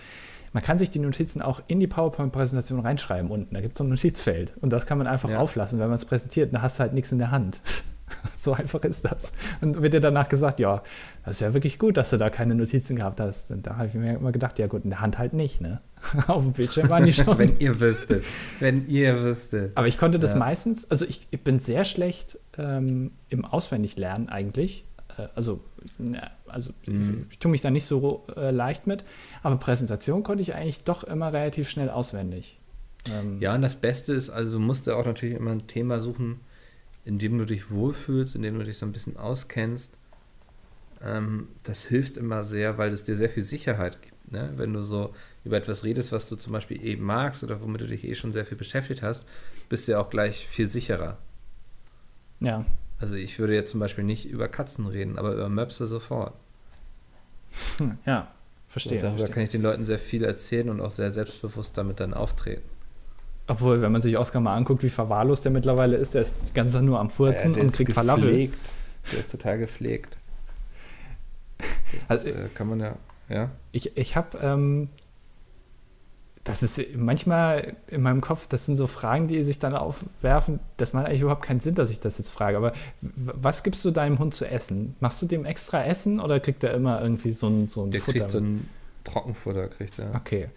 [0.55, 3.53] Man kann sich die Notizen auch in die PowerPoint-Präsentation reinschreiben unten.
[3.53, 4.53] Da gibt es so ein Notizfeld.
[4.61, 5.39] Und das kann man einfach ja.
[5.39, 6.53] auflassen, wenn man es präsentiert.
[6.53, 7.59] Da hast du halt nichts in der Hand.
[8.37, 9.33] so einfach ist das.
[9.59, 10.81] Und wird dir danach gesagt, ja,
[11.25, 13.51] das ist ja wirklich gut, dass du da keine Notizen gehabt hast.
[13.51, 15.81] Und da habe ich mir immer gedacht, ja gut, in der Hand halt nicht, ne?
[16.27, 17.37] Auf dem Bildschirm waren die schon.
[17.37, 18.23] wenn ihr wüsstet.
[18.61, 19.75] Wenn ihr wüsstet.
[19.75, 20.37] Aber ich konnte das ja.
[20.37, 24.85] meistens, also ich, ich, bin sehr schlecht ähm, im Auswendiglernen eigentlich.
[25.17, 25.59] Äh, also,
[25.99, 27.25] ja, also mhm.
[27.27, 29.03] ich, ich tue mich da nicht so äh, leicht mit.
[29.43, 32.57] Aber Präsentation konnte ich eigentlich doch immer relativ schnell auswendig.
[33.11, 35.99] Ähm, ja, und das Beste ist, also du musst ja auch natürlich immer ein Thema
[35.99, 36.39] suchen,
[37.03, 39.97] in dem du dich wohlfühlst, in dem du dich so ein bisschen auskennst.
[41.03, 44.31] Ähm, das hilft immer sehr, weil es dir sehr viel Sicherheit gibt.
[44.31, 44.53] Ne?
[44.55, 47.87] Wenn du so über etwas redest, was du zum Beispiel eben magst oder womit du
[47.87, 49.27] dich eh schon sehr viel beschäftigt hast,
[49.69, 51.17] bist du ja auch gleich viel sicherer.
[52.39, 52.65] Ja.
[52.97, 56.33] Also ich würde jetzt zum Beispiel nicht über Katzen reden, aber über Möpse sofort.
[57.77, 58.27] Hm, ja,
[58.67, 58.97] verstehe.
[58.97, 59.33] Und darüber verstehe.
[59.33, 62.63] kann ich den Leuten sehr viel erzählen und auch sehr selbstbewusst damit dann auftreten.
[63.47, 66.73] Obwohl, wenn man sich Oscar mal anguckt, wie verwahrlost der mittlerweile ist, der ist ganz
[66.73, 68.49] nur am Furzen ja, und kriegt Falafel.
[69.11, 70.17] Der ist total gepflegt.
[71.93, 72.95] Das also, ist, äh, kann man ja,
[73.29, 73.51] ja.
[73.71, 74.89] Ich, ich habe, ähm,
[76.45, 80.93] das ist manchmal in meinem Kopf, das sind so Fragen, die sich dann aufwerfen, das
[80.93, 82.55] macht eigentlich überhaupt keinen Sinn, dass ich das jetzt frage.
[82.55, 82.71] Aber
[83.01, 84.95] was gibst du deinem Hund zu essen?
[84.99, 87.99] Machst du dem extra Essen oder kriegt er immer irgendwie so ein, so ein der
[87.99, 88.19] Futter?
[88.19, 88.69] Kriegt so ein
[89.03, 90.13] Trockenfutter, kriegt er.
[90.13, 90.49] Okay.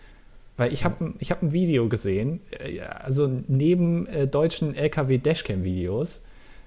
[0.58, 6.20] Weil ich habe ich hab ein Video gesehen, äh, also neben äh, deutschen LKW-Dashcam-Videos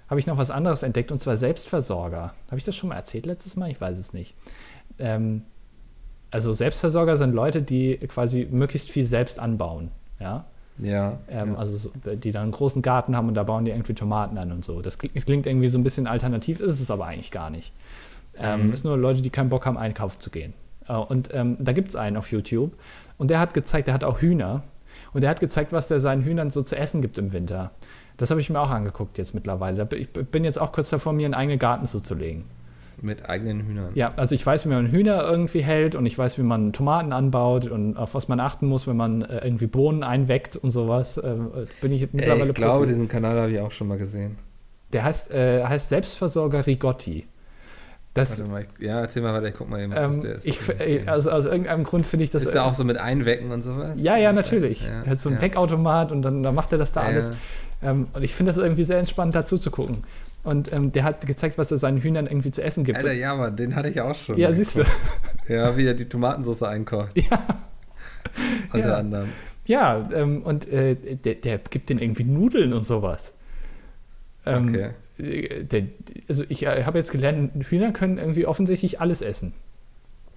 [0.10, 2.34] habe ich noch was anderes entdeckt, und zwar Selbstversorger.
[2.48, 3.70] Habe ich das schon mal erzählt letztes Mal?
[3.70, 4.36] Ich weiß es nicht.
[4.98, 5.44] Ähm,
[6.32, 9.92] also Selbstversorger sind Leute, die quasi möglichst viel selbst anbauen.
[10.20, 10.46] Ja.
[10.78, 11.60] Ja, ähm, ja.
[11.60, 14.52] Also so, die dann einen großen Garten haben und da bauen die irgendwie Tomaten an
[14.52, 14.82] und so.
[14.82, 17.74] Das klingt, das klingt irgendwie so ein bisschen alternativ, ist es aber eigentlich gar nicht.
[18.40, 18.74] Ähm, mhm.
[18.74, 20.54] ist nur Leute, die keinen Bock haben, einkaufen zu gehen.
[20.88, 22.72] Äh, und ähm, da gibt es einen auf YouTube
[23.18, 24.64] und der hat gezeigt, der hat auch Hühner.
[25.14, 27.72] Und der hat gezeigt, was der seinen Hühnern so zu essen gibt im Winter.
[28.16, 29.88] Das habe ich mir auch angeguckt jetzt mittlerweile.
[29.96, 32.46] Ich bin jetzt auch kurz davor, mir einen eigenen Garten zuzulegen.
[33.02, 33.92] Mit eigenen Hühnern.
[33.96, 37.14] Ja, also ich weiß, wie man Hühner irgendwie hält und ich weiß, wie man Tomaten
[37.14, 41.18] anbaut und auf was man achten muss, wenn man äh, irgendwie Bohnen einweckt und sowas.
[41.18, 41.36] Äh,
[41.82, 44.38] bin ich mittlerweile Ey, ich glaube, diesen Kanal habe ich auch schon mal gesehen.
[44.94, 47.26] Der heißt, äh, heißt Selbstversorger Rigotti.
[48.14, 50.36] Das, Warte mal, ich, ja, erzähl mal weiter, ich guck mal eben, das ähm, der
[50.36, 50.46] ist.
[50.46, 51.04] Ich, okay.
[51.06, 52.44] also aus irgendeinem Grund finde ich das.
[52.44, 53.94] Ist der auch so mit Einwecken und sowas?
[53.96, 54.84] Ja, ja, natürlich.
[54.84, 55.44] Ja, er hat so einen ja.
[55.44, 57.08] Weckautomat und dann, dann macht er das da ja.
[57.08, 57.32] alles.
[57.82, 60.04] Ähm, und ich finde das irgendwie sehr entspannt, dazu zu gucken.
[60.44, 62.98] Und ähm, der hat gezeigt, was er seinen Hühnern irgendwie zu essen gibt.
[62.98, 64.38] Alter, ja, aber den hatte ich auch schon.
[64.38, 64.84] Ja, siehst du.
[65.48, 67.12] Ja, wie er die Tomatensauce einkocht.
[67.16, 67.62] Ja.
[68.74, 68.98] Unter ja.
[68.98, 69.30] anderem.
[69.66, 73.34] Ja, ähm, und äh, der, der, gibt den irgendwie Nudeln und sowas.
[74.46, 74.90] Ähm, okay.
[75.20, 75.84] Äh, der,
[76.28, 79.54] also ich äh, habe jetzt gelernt, Hühner können irgendwie offensichtlich alles essen.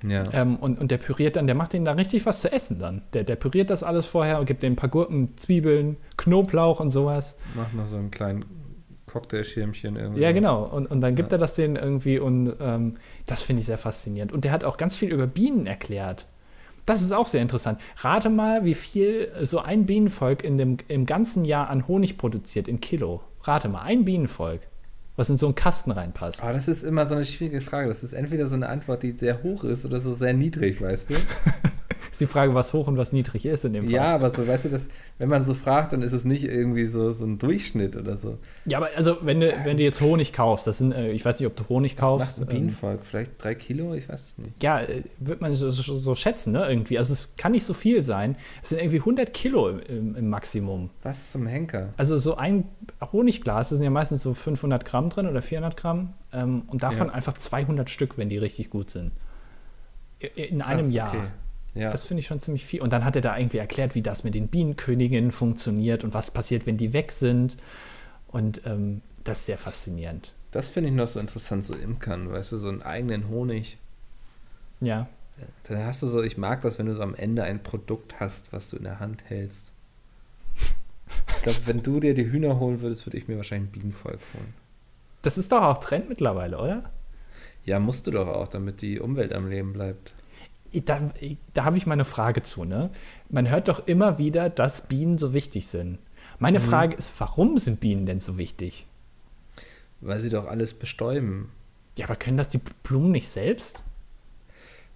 [0.06, 0.24] Ja.
[0.32, 3.02] Ähm, und, und der püriert dann, der macht denen da richtig was zu essen dann.
[3.14, 6.90] Der, der püriert das alles vorher und gibt denen ein paar Gurken, Zwiebeln, Knoblauch und
[6.90, 7.36] sowas.
[7.54, 8.44] Macht noch so einen kleinen
[9.14, 10.20] Cocktailschirmchen irgendwie.
[10.20, 10.64] Ja, genau.
[10.64, 11.36] Und, und dann gibt ja.
[11.36, 12.94] er das denen irgendwie und ähm,
[13.26, 14.32] das finde ich sehr faszinierend.
[14.32, 16.26] Und der hat auch ganz viel über Bienen erklärt.
[16.84, 17.80] Das ist auch sehr interessant.
[17.98, 22.68] Rate mal, wie viel so ein Bienenvolk in dem, im ganzen Jahr an Honig produziert
[22.68, 23.22] in Kilo.
[23.44, 24.60] Rate mal, ein Bienenvolk
[25.16, 26.42] was in so einen Kasten reinpasst.
[26.42, 27.88] Aber das ist immer so eine schwierige Frage.
[27.88, 31.10] Das ist entweder so eine Antwort, die sehr hoch ist oder so sehr niedrig, weißt
[31.10, 31.14] du?
[32.14, 33.92] ist die Frage, was hoch und was niedrig ist in dem Fall.
[33.92, 34.88] Ja, aber so, weißt du, das,
[35.18, 38.38] wenn man so fragt, dann ist es nicht irgendwie so, so ein Durchschnitt oder so.
[38.66, 41.40] Ja, aber also, wenn du, wenn du jetzt Honig kaufst, das sind, äh, ich weiß
[41.40, 42.34] nicht, ob du Honig kaufst.
[42.34, 43.00] Was macht ein Bienenvolk?
[43.00, 43.94] Ähm, Vielleicht drei Kilo?
[43.94, 44.62] Ich weiß es nicht.
[44.62, 46.98] Ja, äh, wird man so, so, so, schätzen, ne, irgendwie.
[46.98, 48.36] Also, es kann nicht so viel sein.
[48.62, 50.90] Es sind irgendwie 100 Kilo im, im Maximum.
[51.02, 51.94] Was zum Henker?
[51.96, 52.68] Also, so ein
[53.12, 56.14] Honigglas, da sind ja meistens so 500 Gramm drin oder 400 Gramm.
[56.32, 57.12] Ähm, und davon ja.
[57.12, 59.10] einfach 200 Stück, wenn die richtig gut sind.
[60.20, 61.08] In Krass, einem Jahr.
[61.08, 61.20] Okay.
[61.74, 61.90] Ja.
[61.90, 62.80] Das finde ich schon ziemlich viel.
[62.80, 66.30] Und dann hat er da irgendwie erklärt, wie das mit den Bienenköniginnen funktioniert und was
[66.30, 67.56] passiert, wenn die weg sind.
[68.28, 70.32] Und ähm, das ist sehr faszinierend.
[70.52, 73.78] Das finde ich noch so interessant, so Imkern, weißt du, so einen eigenen Honig.
[74.80, 75.08] Ja.
[75.64, 78.52] Dann hast du so, ich mag das, wenn du so am Ende ein Produkt hast,
[78.52, 79.72] was du in der Hand hältst.
[81.28, 84.20] Ich glaube, wenn du dir die Hühner holen würdest, würde ich mir wahrscheinlich ein Bienenvolk
[84.32, 84.54] holen.
[85.22, 86.90] Das ist doch auch Trend mittlerweile, oder?
[87.64, 90.14] Ja, musst du doch auch, damit die Umwelt am Leben bleibt
[90.82, 91.10] da,
[91.52, 92.64] da habe ich mal eine Frage zu.
[92.64, 92.90] Ne?
[93.28, 95.98] Man hört doch immer wieder, dass Bienen so wichtig sind.
[96.38, 96.64] Meine mhm.
[96.64, 98.86] Frage ist, warum sind Bienen denn so wichtig?
[100.00, 101.50] Weil sie doch alles bestäuben.
[101.96, 103.84] Ja, aber können das die Blumen nicht selbst?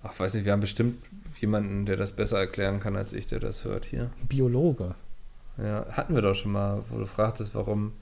[0.02, 0.96] Ach, weiß nicht, wir haben bestimmt
[1.40, 4.10] jemanden, der das besser erklären kann als ich, der das hört hier.
[4.28, 4.94] Biologe.
[5.56, 7.92] Ja, hatten wir doch schon mal, wo du fragtest, warum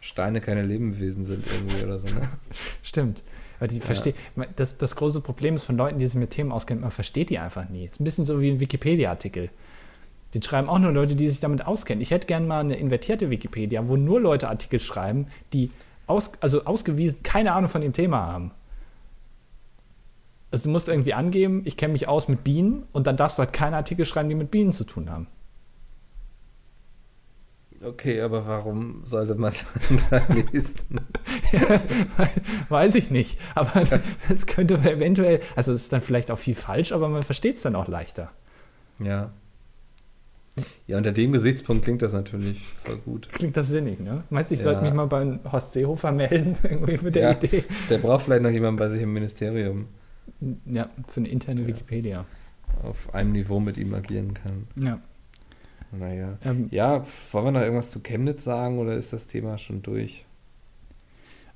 [0.00, 2.28] Steine keine Lebewesen sind irgendwie oder so, ne?
[2.82, 3.22] Stimmt.
[3.60, 3.82] Weil die ja.
[3.82, 4.16] versteht,
[4.56, 7.38] das, das große Problem ist von Leuten, die sich mit Themen auskennen, man versteht die
[7.38, 7.84] einfach nie.
[7.84, 9.50] Es ist ein bisschen so wie ein Wikipedia-Artikel.
[10.34, 12.00] Den schreiben auch nur Leute, die sich damit auskennen.
[12.00, 15.70] Ich hätte gerne mal eine invertierte Wikipedia, wo nur Leute Artikel schreiben, die
[16.06, 18.52] aus, also ausgewiesen keine Ahnung von dem Thema haben.
[20.50, 23.42] Also du musst irgendwie angeben, ich kenne mich aus mit Bienen und dann darfst du
[23.42, 25.28] halt keine Artikel schreiben, die mit Bienen zu tun haben.
[27.82, 29.52] Okay, aber warum sollte man
[30.10, 30.20] da
[30.52, 31.00] lesen?
[32.68, 33.38] Weiß ich nicht.
[33.54, 33.82] Aber
[34.28, 37.62] es könnte eventuell, also es ist dann vielleicht auch viel falsch, aber man versteht es
[37.62, 38.32] dann auch leichter.
[39.02, 39.32] Ja.
[40.86, 43.28] Ja, unter dem Gesichtspunkt klingt das natürlich voll gut.
[43.32, 44.24] Klingt das sinnig, ne?
[44.28, 44.64] Meinst du, ich ja.
[44.64, 47.64] sollte mich mal bei Horst Seehofer melden, irgendwie mit der ja, Idee?
[47.88, 49.86] Der braucht vielleicht noch jemanden bei sich im Ministerium.
[50.66, 51.68] Ja, für eine interne ja.
[51.68, 52.26] Wikipedia.
[52.82, 54.66] Auf einem Niveau mit ihm agieren kann.
[54.76, 55.00] Ja.
[55.92, 56.38] Naja.
[56.44, 60.24] Ähm, ja, wollen wir noch irgendwas zu Chemnitz sagen oder ist das Thema schon durch?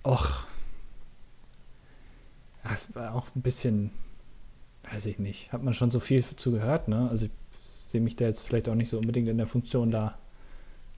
[0.04, 0.46] Och.
[2.64, 3.90] Das war auch ein bisschen,
[4.92, 7.08] weiß ich nicht, hat man schon so viel zu gehört, ne?
[7.10, 7.32] Also ich
[7.84, 10.18] sehe mich da jetzt vielleicht auch nicht so unbedingt in der Funktion da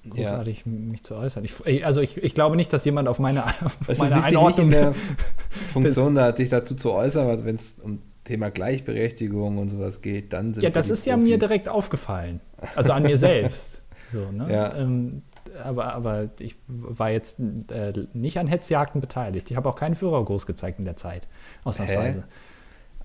[0.09, 0.73] großartig ja.
[0.73, 1.45] mich zu äußern.
[1.45, 4.73] Ich, also ich, ich glaube nicht, dass jemand auf meine, auf also meine Einordnung in
[4.73, 4.95] der
[5.73, 10.53] Funktion da dich dazu zu äußern, wenn es um Thema Gleichberechtigung und sowas geht, dann
[10.53, 12.41] sind Ja, das ist ja mir direkt aufgefallen.
[12.75, 13.83] Also an mir selbst.
[14.09, 14.47] So, ne?
[14.53, 14.73] ja.
[14.77, 15.23] Ähm,
[15.65, 19.51] aber, aber ich war jetzt äh, nicht an Hetzjagden beteiligt.
[19.51, 21.27] Ich habe auch keinen Führergruß gezeigt in der Zeit,
[21.65, 22.21] ausnahmsweise.
[22.21, 22.25] Hä?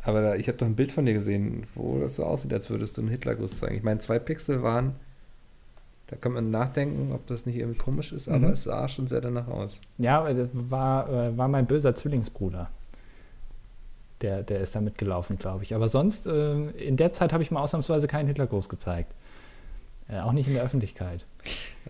[0.03, 2.69] Aber da, ich habe doch ein Bild von dir gesehen, wo das so aussieht, als
[2.69, 3.77] würdest du einen Hitlergruß zeigen.
[3.77, 4.93] Ich meine, zwei Pixel waren,
[6.05, 8.53] da kann man nachdenken, ob das nicht irgendwie komisch ist, aber mhm.
[8.53, 9.81] es sah schon sehr danach aus.
[9.97, 12.69] Ja, das war, äh, war mein böser Zwillingsbruder
[14.21, 15.75] der, der ist da mitgelaufen, glaube ich.
[15.75, 19.13] Aber sonst, äh, in der Zeit habe ich mal ausnahmsweise keinen Hitlergruß gezeigt.
[20.07, 21.25] Äh, auch nicht in der Öffentlichkeit.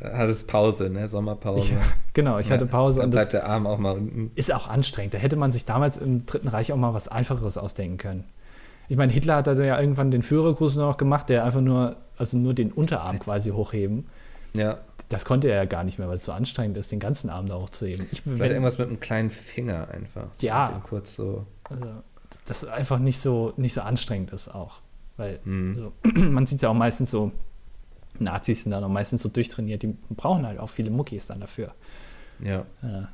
[0.01, 1.09] Hattest Pause, ne?
[1.09, 1.73] Sommerpause.
[1.73, 1.81] Ja,
[2.13, 3.01] genau, ich ja, hatte Pause.
[3.01, 4.31] Dann bleibt der Arm auch mal unten.
[4.35, 5.13] Ist auch anstrengend.
[5.13, 8.23] Da hätte man sich damals im Dritten Reich auch mal was Einfacheres ausdenken können.
[8.89, 12.37] Ich meine, Hitler hat da ja irgendwann den Führergruß noch gemacht, der einfach nur, also
[12.37, 14.07] nur den Unterarm quasi hochheben.
[14.53, 14.79] Ja.
[15.09, 17.47] Das konnte er ja gar nicht mehr, weil es so anstrengend ist, den ganzen Arm
[17.47, 18.07] da hochzuheben.
[18.11, 20.27] Ich, Vielleicht wenn, irgendwas mit einem kleinen Finger einfach.
[20.33, 20.81] So Ja.
[20.83, 21.45] kurz so.
[21.69, 21.89] also,
[22.45, 24.81] das einfach nicht so, nicht so anstrengend ist auch.
[25.17, 25.73] Weil Hm.
[25.73, 25.93] also,
[26.29, 27.31] man sieht ja auch meistens so,
[28.19, 31.73] Nazis sind dann auch meistens so durchtrainiert, die brauchen halt auch viele Muckis dann dafür.
[32.43, 32.65] Ja.
[32.81, 33.09] Ja.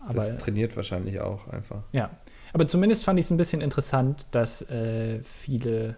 [0.00, 1.82] Aber, Das trainiert wahrscheinlich auch einfach.
[1.92, 2.10] ja.
[2.54, 5.96] Aber zumindest fand ich es ein bisschen interessant, dass äh, viele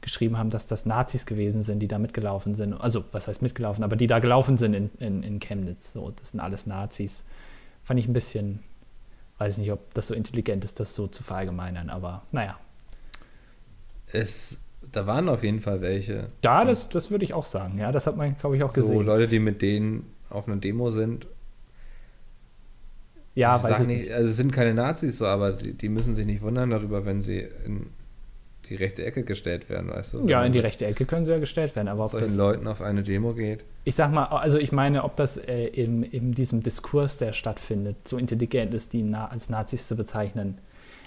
[0.00, 2.72] geschrieben haben, dass das Nazis gewesen sind, die da mitgelaufen sind.
[2.72, 5.92] Also, was heißt mitgelaufen, aber die da gelaufen sind in, in, in Chemnitz.
[5.92, 7.24] So, das sind alles Nazis.
[7.84, 8.58] Fand ich ein bisschen,
[9.38, 12.58] weiß nicht, ob das so intelligent ist, das so zu verallgemeinern, aber naja.
[14.12, 14.60] Es,
[14.92, 16.26] da waren auf jeden Fall welche.
[16.44, 17.78] Ja, das, das würde ich auch sagen.
[17.78, 19.02] Ja, das hat man, glaube ich, auch So gesehen.
[19.04, 21.26] Leute, die mit denen auf einer Demo sind.
[23.34, 24.12] ja, weiß ich nicht, nicht.
[24.12, 27.20] Also es sind keine Nazis so, aber die, die müssen sich nicht wundern darüber, wenn
[27.22, 27.86] sie in
[28.68, 30.28] die rechte Ecke gestellt werden, weißt du?
[30.28, 32.66] Ja, in die rechte Ecke können sie ja gestellt werden, aber ob solchen das, Leuten
[32.66, 33.64] auf eine Demo geht.
[33.84, 37.96] ich sag mal, also ich meine, ob das äh, in, in diesem Diskurs, der stattfindet,
[38.06, 40.58] so intelligent ist, die na als Nazis zu bezeichnen.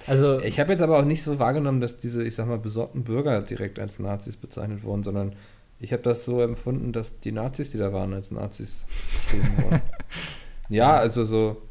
[0.07, 3.03] Also, Ich habe jetzt aber auch nicht so wahrgenommen, dass diese, ich sag mal, besorgten
[3.03, 5.35] Bürger direkt als Nazis bezeichnet wurden, sondern
[5.79, 9.81] ich habe das so empfunden, dass die Nazis, die da waren, als Nazis beschrieben wurden.
[10.69, 11.61] ja, also so,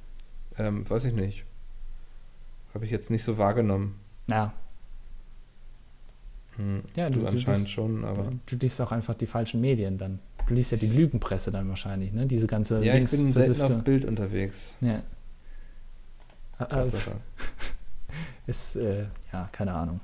[0.59, 1.45] ähm, weiß ich nicht.
[2.74, 3.99] Habe ich jetzt nicht so wahrgenommen.
[4.28, 4.53] ja,
[6.57, 6.80] Hm.
[6.96, 8.32] Ja, du, du- anscheinend bist- schon, aber.
[8.46, 10.18] du liest auch einfach die falschen Medien dann.
[10.46, 12.26] Du liest ja die Lügenpresse dann wahrscheinlich, ne?
[12.26, 14.74] Diese ganze Ja, ich bin selten auf Bild unterwegs.
[14.80, 14.96] Ja.
[16.59, 17.12] Äh, Tatsache.
[18.46, 20.01] Ist, äh, ja, keine Ahnung.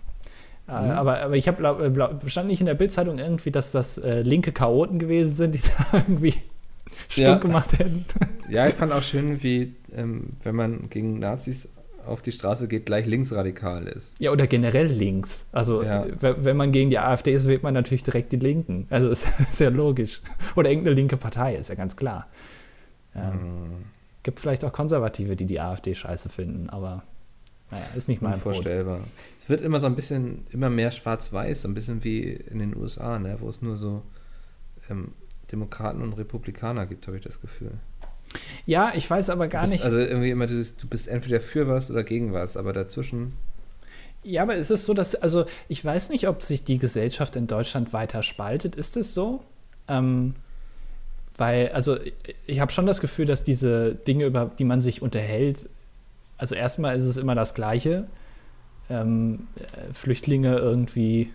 [0.68, 0.90] Äh, Mhm.
[0.90, 4.99] aber, aber ich habe, stand nicht in der Bildzeitung irgendwie, dass das äh, linke Chaoten
[4.99, 5.61] gewesen sind, die
[5.92, 6.34] da irgendwie
[7.09, 7.34] stunk Ja.
[7.38, 8.05] gemacht hätten.
[8.49, 11.68] Ja, ich fand auch schön, wie, ähm, wenn man gegen Nazis
[12.07, 14.20] auf die Straße geht, gleich linksradikal ist.
[14.20, 15.48] Ja, oder generell links.
[15.52, 16.07] Also, Ja.
[16.20, 18.86] wenn man gegen die AfD ist, wählt man natürlich direkt die Linken.
[18.90, 20.20] Also, ist, ist ja logisch.
[20.54, 22.28] Oder irgendeine linke Partei, ist ja ganz klar.
[23.14, 23.32] Ja.
[23.32, 23.84] Hm,
[24.22, 27.04] Gibt vielleicht auch Konservative, die die AfD scheiße finden, aber
[27.70, 28.46] naja, ist nicht mein Brot.
[28.46, 29.00] unvorstellbar.
[29.40, 32.76] Es wird immer so ein bisschen, immer mehr schwarz-weiß, so ein bisschen wie in den
[32.76, 34.02] USA, ne, wo es nur so
[34.90, 35.12] ähm,
[35.52, 37.72] Demokraten und Republikaner gibt, habe ich das Gefühl.
[38.66, 39.84] Ja, ich weiß aber gar bist nicht.
[39.84, 43.34] Also irgendwie immer dieses, du bist entweder für was oder gegen was, aber dazwischen.
[44.22, 47.47] Ja, aber ist es so, dass, also ich weiß nicht, ob sich die Gesellschaft in
[47.47, 48.74] Deutschland weiter spaltet.
[48.74, 49.43] Ist es so?
[49.89, 50.34] Ähm,
[51.37, 51.97] weil, also
[52.47, 55.68] ich, habe schon das Gefühl, dass diese Dinge, über die man sich unterhält,
[56.39, 58.07] also erstmal ist es immer das Gleiche.
[58.91, 61.30] Ähm, äh, Flüchtlinge irgendwie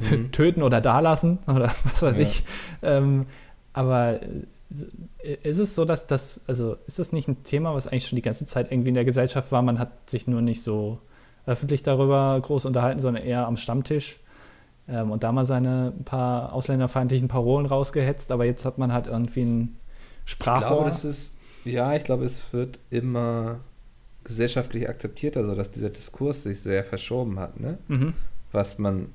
[0.10, 0.32] Mhm.
[0.32, 2.22] töten oder dalassen oder was weiß Ja.
[2.24, 2.44] ich.
[2.82, 3.26] Ähm,
[3.72, 4.20] aber
[5.42, 8.22] ist es so, dass das, also ist das nicht ein Thema, was eigentlich schon die
[8.22, 9.62] ganze Zeit irgendwie in der Gesellschaft war?
[9.62, 10.98] Man hat sich nur nicht so
[11.46, 14.18] öffentlich darüber groß unterhalten, sondern eher am Stammtisch
[14.88, 19.42] ähm, und da mal seine paar ausländerfeindlichen Parolen rausgehetzt, aber jetzt hat man halt irgendwie
[19.42, 19.76] ein
[20.26, 20.84] Ich glaube, Sprachrohr.
[20.84, 23.60] das ist, ja, ich glaube, es wird immer
[24.24, 27.78] gesellschaftlich akzeptierter, so dass dieser Diskurs sich sehr verschoben hat, ne?
[27.88, 28.14] mhm.
[28.52, 29.08] was man,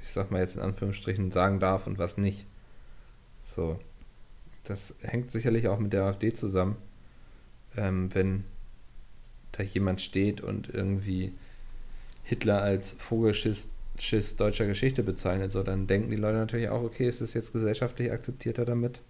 [0.00, 2.46] ich sag mal jetzt in Anführungsstrichen, sagen darf und was nicht.
[3.44, 3.78] So.
[4.64, 6.76] Das hängt sicherlich auch mit der AfD zusammen.
[7.76, 8.44] Ähm, wenn
[9.52, 11.32] da jemand steht und irgendwie
[12.22, 17.06] Hitler als Vogelschiss Schiss deutscher Geschichte bezeichnet, so dann denken die Leute natürlich auch, okay,
[17.06, 19.00] ist es jetzt gesellschaftlich akzeptierter damit,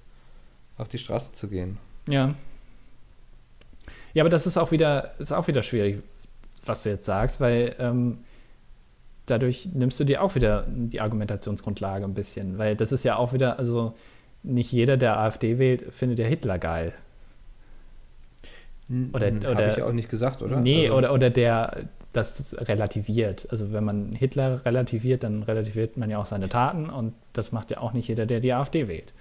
[0.76, 1.78] auf die Straße zu gehen.
[2.09, 2.34] Ja.
[4.12, 6.03] Ja, aber das ist auch wieder, ist auch wieder schwierig,
[6.64, 8.18] was du jetzt sagst, weil ähm,
[9.26, 13.32] dadurch nimmst du dir auch wieder die Argumentationsgrundlage ein bisschen, weil das ist ja auch
[13.32, 13.94] wieder, also
[14.43, 16.93] nicht jeder, der AfD wählt, findet ja Hitler geil.
[19.12, 20.61] Oder- Hm, oder- Habe ich auch nicht gesagt, oder?
[20.61, 23.47] Nee, Also- oder, oder der das relativiert.
[23.51, 27.70] Also wenn man Hitler relativiert, dann relativiert man ja auch seine Taten und das macht
[27.70, 29.14] ja auch nicht jeder, der die AfD wählt.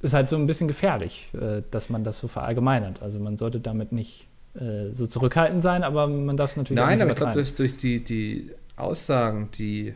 [0.00, 3.02] Ist halt so ein bisschen gefährlich, äh, dass man das so verallgemeinert.
[3.02, 6.86] Also man sollte damit nicht äh, so zurückhaltend sein, aber man darf es natürlich auch
[6.86, 9.94] Nein, aber ich glaube, dass durch die, die Aussagen, die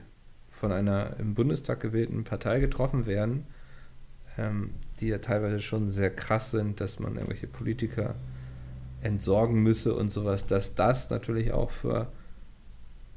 [0.48, 3.46] von einer im Bundestag gewählten Partei getroffen werden,
[4.38, 4.70] ähm,
[5.00, 8.14] die ja teilweise schon sehr krass sind, dass man irgendwelche Politiker
[9.02, 12.08] entsorgen müsse und sowas, dass das natürlich auch für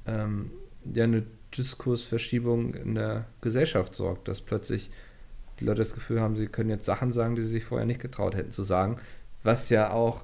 [0.05, 0.51] ähm,
[0.93, 1.23] ja, eine
[1.57, 4.91] Diskursverschiebung in der Gesellschaft sorgt, dass plötzlich
[5.59, 8.01] die Leute das Gefühl haben, sie können jetzt Sachen sagen, die sie sich vorher nicht
[8.01, 8.97] getraut hätten zu sagen,
[9.43, 10.23] was ja auch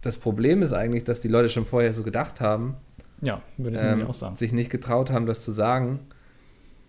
[0.00, 2.76] das Problem ist eigentlich, dass die Leute schon vorher so gedacht haben,
[3.20, 4.36] Ja, würde ich ähm, auch sagen.
[4.36, 6.00] sich nicht getraut haben, das zu sagen.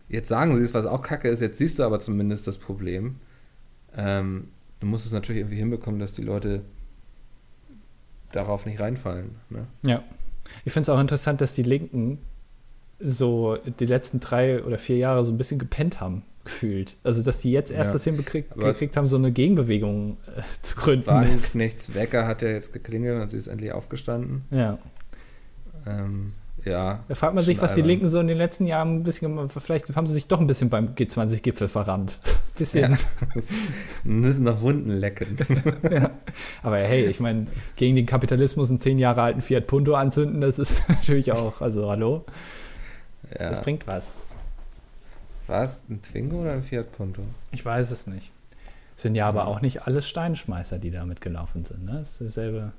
[0.09, 3.15] Jetzt sagen sie es, was auch kacke ist, jetzt siehst du aber zumindest das Problem.
[3.95, 4.49] Ähm,
[4.79, 6.63] du musst es natürlich irgendwie hinbekommen, dass die Leute
[8.31, 9.35] darauf nicht reinfallen.
[9.49, 9.67] Ne?
[9.83, 10.03] Ja.
[10.65, 12.19] Ich finde es auch interessant, dass die Linken
[12.99, 16.23] so die letzten drei oder vier Jahre so ein bisschen gepennt haben.
[16.43, 16.97] gefühlt.
[17.03, 20.75] Also, dass die jetzt erst Ja, das hingekriegt gekriegt haben, so eine Gegenbewegung äh, zu
[20.75, 21.05] gründen.
[21.05, 24.43] Wagenknechts Wecker hat ja jetzt geklingelt und sie ist endlich aufgestanden.
[24.49, 24.79] Ja.
[25.85, 26.33] Ähm,
[26.69, 27.03] ja.
[27.07, 27.81] Da fragt man sich, was die.
[27.81, 30.47] Linken so in den letzten Jahren ein bisschen gemacht Vielleicht haben sie sich doch ein
[30.47, 32.17] bisschen beim G20-Gipfel verrannt.
[32.57, 32.91] bisschen.
[32.91, 32.97] Ja.
[34.03, 35.37] Müssen nach Wunden lecken.
[35.89, 36.11] Ja.
[36.61, 40.59] Aber hey, ich meine, gegen den Kapitalismus einen zehn Jahre alten Fiat Punto anzünden, das
[40.59, 42.25] ist natürlich auch, also hallo,
[43.31, 43.49] Ja.
[43.49, 44.13] das bringt was.
[45.47, 47.23] War es ein Twingo oder ein Fiat Punto?
[47.51, 48.31] Ich weiß es nicht.
[48.95, 51.85] Sind ja aber auch nicht alles Steinschmeißer, die da mitgelaufen sind.
[51.85, 51.93] Ne?
[51.99, 52.73] Das ist dieselbe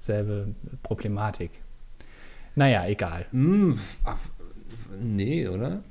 [0.00, 0.48] selbe
[0.82, 1.50] Problematik.
[2.56, 3.26] Naja, egal.
[3.32, 4.16] Hm, ach,
[5.00, 5.82] nee, oder?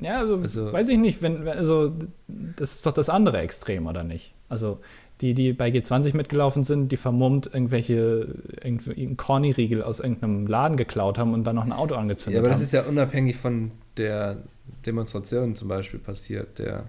[0.00, 1.94] Ja, also, Also- weiß ich nicht, wenn, also
[2.28, 4.32] das ist doch das andere Extrem, oder nicht?
[4.48, 4.80] Also
[5.20, 8.26] die, die bei G20 mitgelaufen sind, die vermummt irgendwelche
[8.62, 12.40] irgendwie einen Corny-Riegel aus irgendeinem Laden geklaut haben und dann noch ein Auto Ja, angezündet
[12.40, 12.64] aber das haben.
[12.64, 14.38] ist ja unabhängig von der
[14.84, 16.84] Demonstration zum Beispiel passiert, der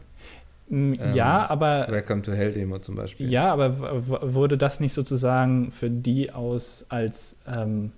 [0.68, 3.30] Mm, ähm, ja, aber Welcome to Hell Demo zum Beispiel.
[3.30, 4.02] ja, aber
[4.34, 7.92] wurde das nicht sozusagen für die aus als ähm,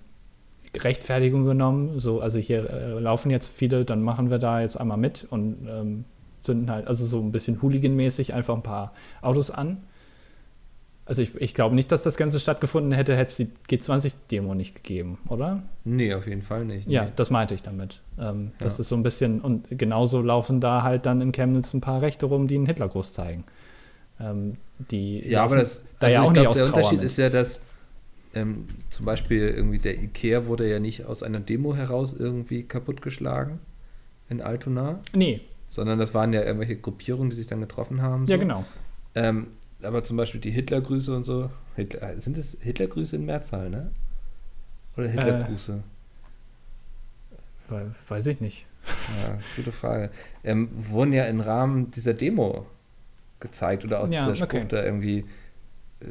[0.76, 1.98] Rechtfertigung genommen?
[2.00, 5.66] So, also hier äh, laufen jetzt viele, dann machen wir da jetzt einmal mit und
[5.68, 6.04] ähm,
[6.40, 8.92] zünden halt, also so ein bisschen Hooligan-mäßig einfach ein paar
[9.22, 9.78] Autos an.
[11.04, 14.74] Also ich, ich glaube nicht, dass das Ganze stattgefunden hätte, hätte es die G20-Demo nicht
[14.74, 15.62] gegeben, oder?
[15.84, 16.86] Nee, auf jeden Fall nicht.
[16.86, 17.12] Ja, Nee.
[17.16, 18.02] das meinte ich damit.
[18.18, 18.82] Ähm, Das Ja.
[18.82, 22.26] ist so ein bisschen, und genauso laufen da halt dann in Chemnitz ein paar Rechte
[22.26, 23.44] rum, die einen Hitlergruß zeigen.
[24.20, 24.58] Ähm,
[24.90, 27.06] die Ja, aber das, da ja ich auch nicht glaub, aus der Trauer Unterschied mit.
[27.06, 27.62] ist ja, dass
[28.34, 33.58] ähm, zum Beispiel irgendwie der Ikea wurde ja nicht aus einer Demo heraus irgendwie kaputtgeschlagen
[34.28, 38.26] in Altona, Nee, sondern das waren ja irgendwelche Gruppierungen, die sich dann getroffen haben.
[38.26, 38.32] So.
[38.32, 38.64] ja genau.
[39.14, 39.48] Ähm,
[39.82, 41.50] aber zum Beispiel die Hitlergrüße und so.
[41.76, 43.90] Hitler, äh, sind es Hitlergrüße in Mehrzahl, ne?
[44.96, 45.82] Oder Hitlergrüße?
[47.68, 48.66] We- Weiß ich nicht.
[49.22, 50.10] Ja, gute Frage.
[50.44, 52.66] Ähm, wurden ja im Rahmen dieser Demo
[53.40, 54.64] gezeigt oder auch Ja, dieser Spruch okay.
[54.68, 55.24] da irgendwie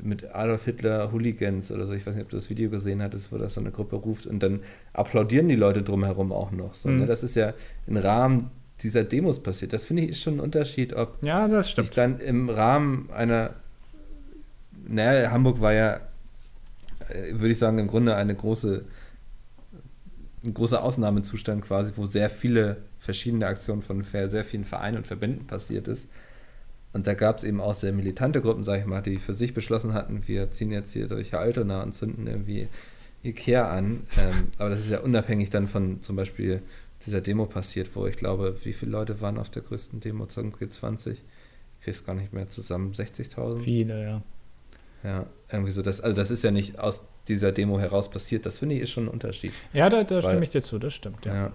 [0.02, 1.94] mit Adolf Hitler Hooligans oder so.
[1.94, 4.26] Ich weiß nicht, ob du das Video gesehen hattest, wo das so eine Gruppe ruft
[4.26, 4.62] und dann
[4.94, 6.74] applaudieren die Leute drumherum auch noch.
[6.74, 7.00] So, Mhm.
[7.00, 7.06] ne?
[7.06, 7.54] Das ist ja
[7.88, 9.74] im Rahmen dieser Demos passiert.
[9.74, 11.98] Das finde ich ist schon ein Unterschied, ob Ja, das sich stimmt.
[11.98, 13.56] dann im Rahmen einer,
[14.88, 16.02] naja, Hamburg war ja,
[17.10, 18.84] äh, würde ich sagen, im Grunde eine große,
[20.44, 25.48] ein großer Ausnahmezustand quasi, wo sehr viele verschiedene Aktionen von sehr vielen Vereinen und Verbänden
[25.48, 26.08] passiert ist.
[26.98, 29.54] Und da gab es eben auch sehr militante Gruppen, sag ich mal, die für sich
[29.54, 32.70] beschlossen hatten, wir ziehen jetzt hier durch Altona und zünden irgendwie
[33.24, 34.02] Ikea an.
[34.18, 36.64] Ähm, aber das ist ja unabhängig dann von zum Beispiel
[37.06, 40.52] dieser Demo passiert, wo ich glaube, wie viele Leute waren auf der größten Demo zum
[40.52, 41.12] G20?
[41.12, 41.24] Ich
[41.84, 42.94] krieg's gar nicht mehr zusammen.
[42.94, 43.60] 60.000?
[43.60, 44.22] Viele, ja.
[45.04, 45.84] Ja, irgendwie so.
[45.84, 48.48] Das, also das ist ja nicht aus dieser Demo heraus passiert.
[48.48, 49.54] Das finde ich ist schon ein Unterschied.
[49.72, 51.36] Ja, da, da Weil- stimme ich dir zu, das stimmt, ja.
[51.36, 51.54] Ja.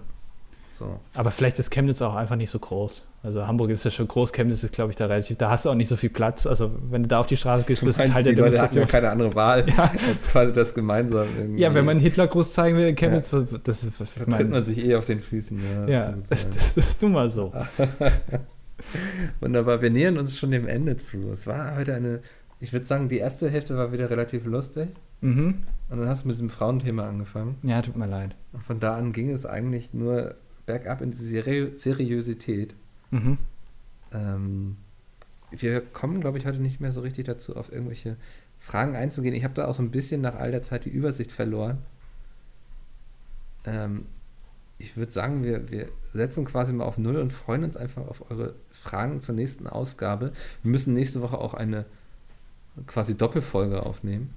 [0.73, 0.99] So.
[1.13, 3.05] Aber vielleicht ist Chemnitz auch einfach nicht so groß.
[3.21, 5.69] Also Hamburg ist ja schon groß, Chemnitz ist, glaube ich, da relativ, da hast du
[5.69, 6.47] auch nicht so viel Platz.
[6.47, 8.75] Also wenn du da auf die Straße gehst, bist du Teil der die Leute hatten
[8.75, 8.87] ja Demonstration.
[8.87, 9.83] keine andere Wahl, Ja.
[9.83, 11.61] als quasi das gemeinsam irgendwie.
[11.61, 13.29] Ja, wenn man einen Hitlergruß zeigen will in Chemnitz,
[13.63, 15.59] das ist, ich Da tritt man sich eh auf den Füßen.
[15.63, 17.53] Ja, das ja, das, das ist nun mal so.
[19.39, 21.29] Wunderbar, wir nähern uns schon dem Ende zu.
[21.31, 22.21] Es war heute eine,
[22.59, 24.87] ich würde sagen, die erste Hälfte war wieder relativ lustig.
[25.21, 25.63] Mhm.
[25.89, 27.55] Und dann hast du mit diesem Frauenthema angefangen.
[27.63, 28.35] Ja, tut mir leid.
[28.51, 30.35] Und von da an ging es eigentlich nur
[30.65, 32.73] bergab in die Seri Seriosität.
[33.11, 33.37] Mhm.
[34.11, 34.77] Ähm,
[35.51, 38.17] wir kommen, glaube ich, heute nicht mehr so richtig dazu, auf irgendwelche
[38.59, 39.35] Fragen einzugehen.
[39.35, 41.79] Ich habe da auch so ein bisschen nach all der Zeit die Übersicht verloren.
[43.65, 44.05] Ähm,
[44.77, 48.29] ich würde sagen, wir, wir setzen quasi mal auf Null und freuen uns einfach auf
[48.31, 50.31] eure Fragen zur nächsten Ausgabe.
[50.63, 51.85] Wir müssen nächste Woche auch eine
[52.87, 54.33] quasi Doppelfolge aufnehmen.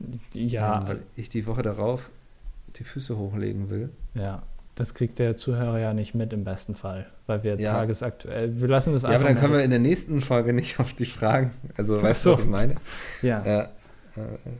[0.00, 2.10] ähm, Ja, weil ich die Woche darauf
[2.76, 3.90] die Füße hochlegen will.
[4.14, 4.42] ja.
[4.74, 7.72] Das kriegt der Zuhörer ja nicht mit im besten Fall, weil wir Ja.
[7.72, 10.80] tagesaktuell, wir lassen das Ja, einfach aber dann können wir in der nächsten Folge nicht
[10.80, 11.52] auf die Fragen.
[11.76, 12.42] Also, Ach weißt du, was so.
[12.44, 12.74] ich meine?
[13.20, 13.44] Ja.
[13.44, 13.68] Ja, äh,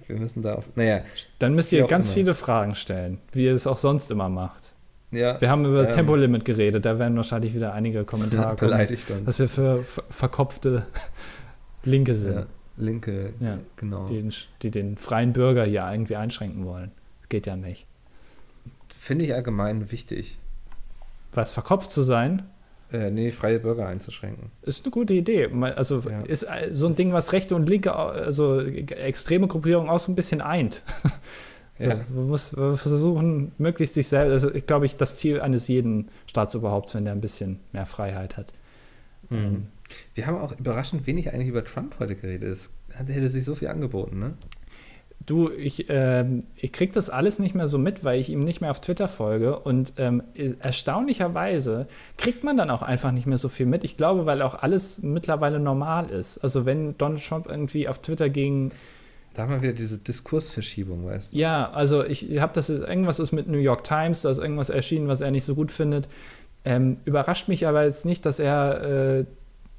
[0.08, 0.68] wir müssen da auf.
[0.76, 1.00] Naja,
[1.38, 2.14] Dann müsst ihr ganz immer.
[2.14, 4.74] viele Fragen stellen, wie ihr es auch sonst immer macht.
[5.12, 5.40] ja.
[5.40, 5.94] Wir haben über das Ähm.
[5.94, 9.26] Tempolimit geredet, da werden wahrscheinlich wieder einige Kommentare kommen, beleidigt uns.
[9.26, 10.86] was wir für ver- verkopfte
[11.84, 12.46] Linke sind, Ja,
[12.76, 13.58] Linke, Ja.
[13.76, 14.04] genau.
[14.06, 14.32] die, den,
[14.62, 16.92] die den freien Bürger hier irgendwie einschränken wollen.
[17.20, 17.86] Das geht ja nicht.
[19.02, 20.38] Finde ich allgemein wichtig,
[21.32, 22.42] Was verkopft zu sein,
[22.92, 24.52] äh, nee, freie Bürger einzuschränken.
[24.62, 25.48] ist eine gute Idee.
[25.74, 26.20] Also Ja.
[26.20, 30.14] ist äh, so ein Ding, was rechte und linke, also extreme Gruppierungen auch so ein
[30.14, 30.82] bisschen eint.
[31.78, 31.96] So, Ja.
[32.14, 36.94] man muss versuchen, möglichst sich selbst, also ich glaube ich, das Ziel eines jeden Staatsoberhaupts,
[36.94, 38.52] wenn der ein bisschen mehr Freiheit hat.
[39.30, 39.66] Mhm.
[40.14, 42.48] Wir haben auch überraschend wenig eigentlich über Trump heute geredet.
[42.50, 44.34] Es hätte sich so viel angeboten, ne?
[45.26, 48.60] Du, ich, ähm, ich krieg das alles nicht mehr so mit, weil ich ihm nicht
[48.60, 49.58] mehr auf Twitter folge.
[49.58, 50.22] Und ähm,
[50.60, 53.84] erstaunlicherweise kriegt man dann auch einfach nicht mehr so viel mit.
[53.84, 56.38] Ich glaube, weil auch alles mittlerweile normal ist.
[56.38, 58.72] Also wenn Donald Trump irgendwie auf Twitter gegen
[59.34, 61.38] da haben wir wieder diese Diskursverschiebung, weißt du?
[61.38, 65.08] Ja, also ich habe das, irgendwas ist mit New York Times, da ist irgendwas erschienen,
[65.08, 66.06] was er nicht so gut findet.
[66.64, 69.24] Ähm, überrascht mich aber jetzt nicht, dass er äh,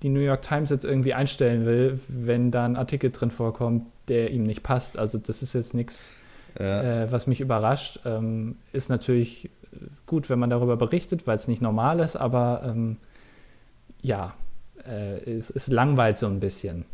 [0.04, 4.32] die New York Times jetzt irgendwie einstellen will, wenn da ein Artikel drin vorkommt, der
[4.32, 5.00] ihm nicht passt.
[5.00, 6.14] Also das ist jetzt nichts,
[6.60, 7.04] ja.
[7.04, 8.02] äh, was mich überrascht.
[8.06, 9.50] Ähm, ist natürlich
[10.06, 12.98] gut, wenn man darüber berichtet, weil es nicht normal ist, aber ähm,
[14.02, 14.36] ja,
[14.86, 16.86] äh, es, es langweilt so ein bisschen.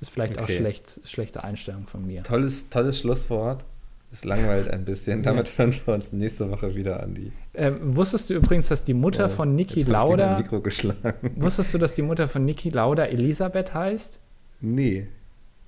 [0.00, 0.44] Ist vielleicht okay.
[0.44, 2.22] auch schlecht, schlechte Einstellung von mir.
[2.22, 3.64] Tolles, tolles Schlusswort.
[4.10, 5.22] Es langweilt ein bisschen.
[5.22, 7.32] Damit hören wir uns nächste Woche wieder an die.
[7.54, 10.38] Ähm, wusstest du übrigens, dass die Mutter ja, von Niki Lauda.
[10.38, 11.14] Mikro geschlagen.
[11.36, 14.18] Wusstest du, dass die Mutter von Niki Lauda Elisabeth heißt?
[14.60, 15.08] Nee.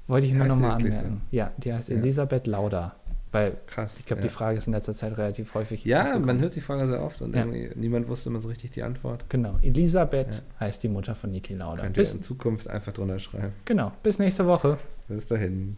[0.07, 1.21] Wollte ich mir nochmal anmerken.
[1.31, 1.97] Ja, die heißt ja.
[1.97, 2.97] Elisabeth Lauda.
[3.33, 4.29] Weil Krass, ich glaube, ja.
[4.29, 5.85] die Frage ist in letzter Zeit relativ häufig.
[5.85, 7.45] Ja, man hört die Frage sehr oft und ja.
[7.45, 9.27] niemand wusste immer so richtig die Antwort.
[9.29, 9.57] Genau.
[9.63, 11.83] Elisabeth heißt die Mutter von Niki Lauda.
[11.83, 13.53] Könnt ihr in Zukunft einfach drunter schreiben.
[13.67, 13.93] Genau.
[14.03, 14.79] Bis nächste Woche.
[15.07, 15.77] Bis dahin.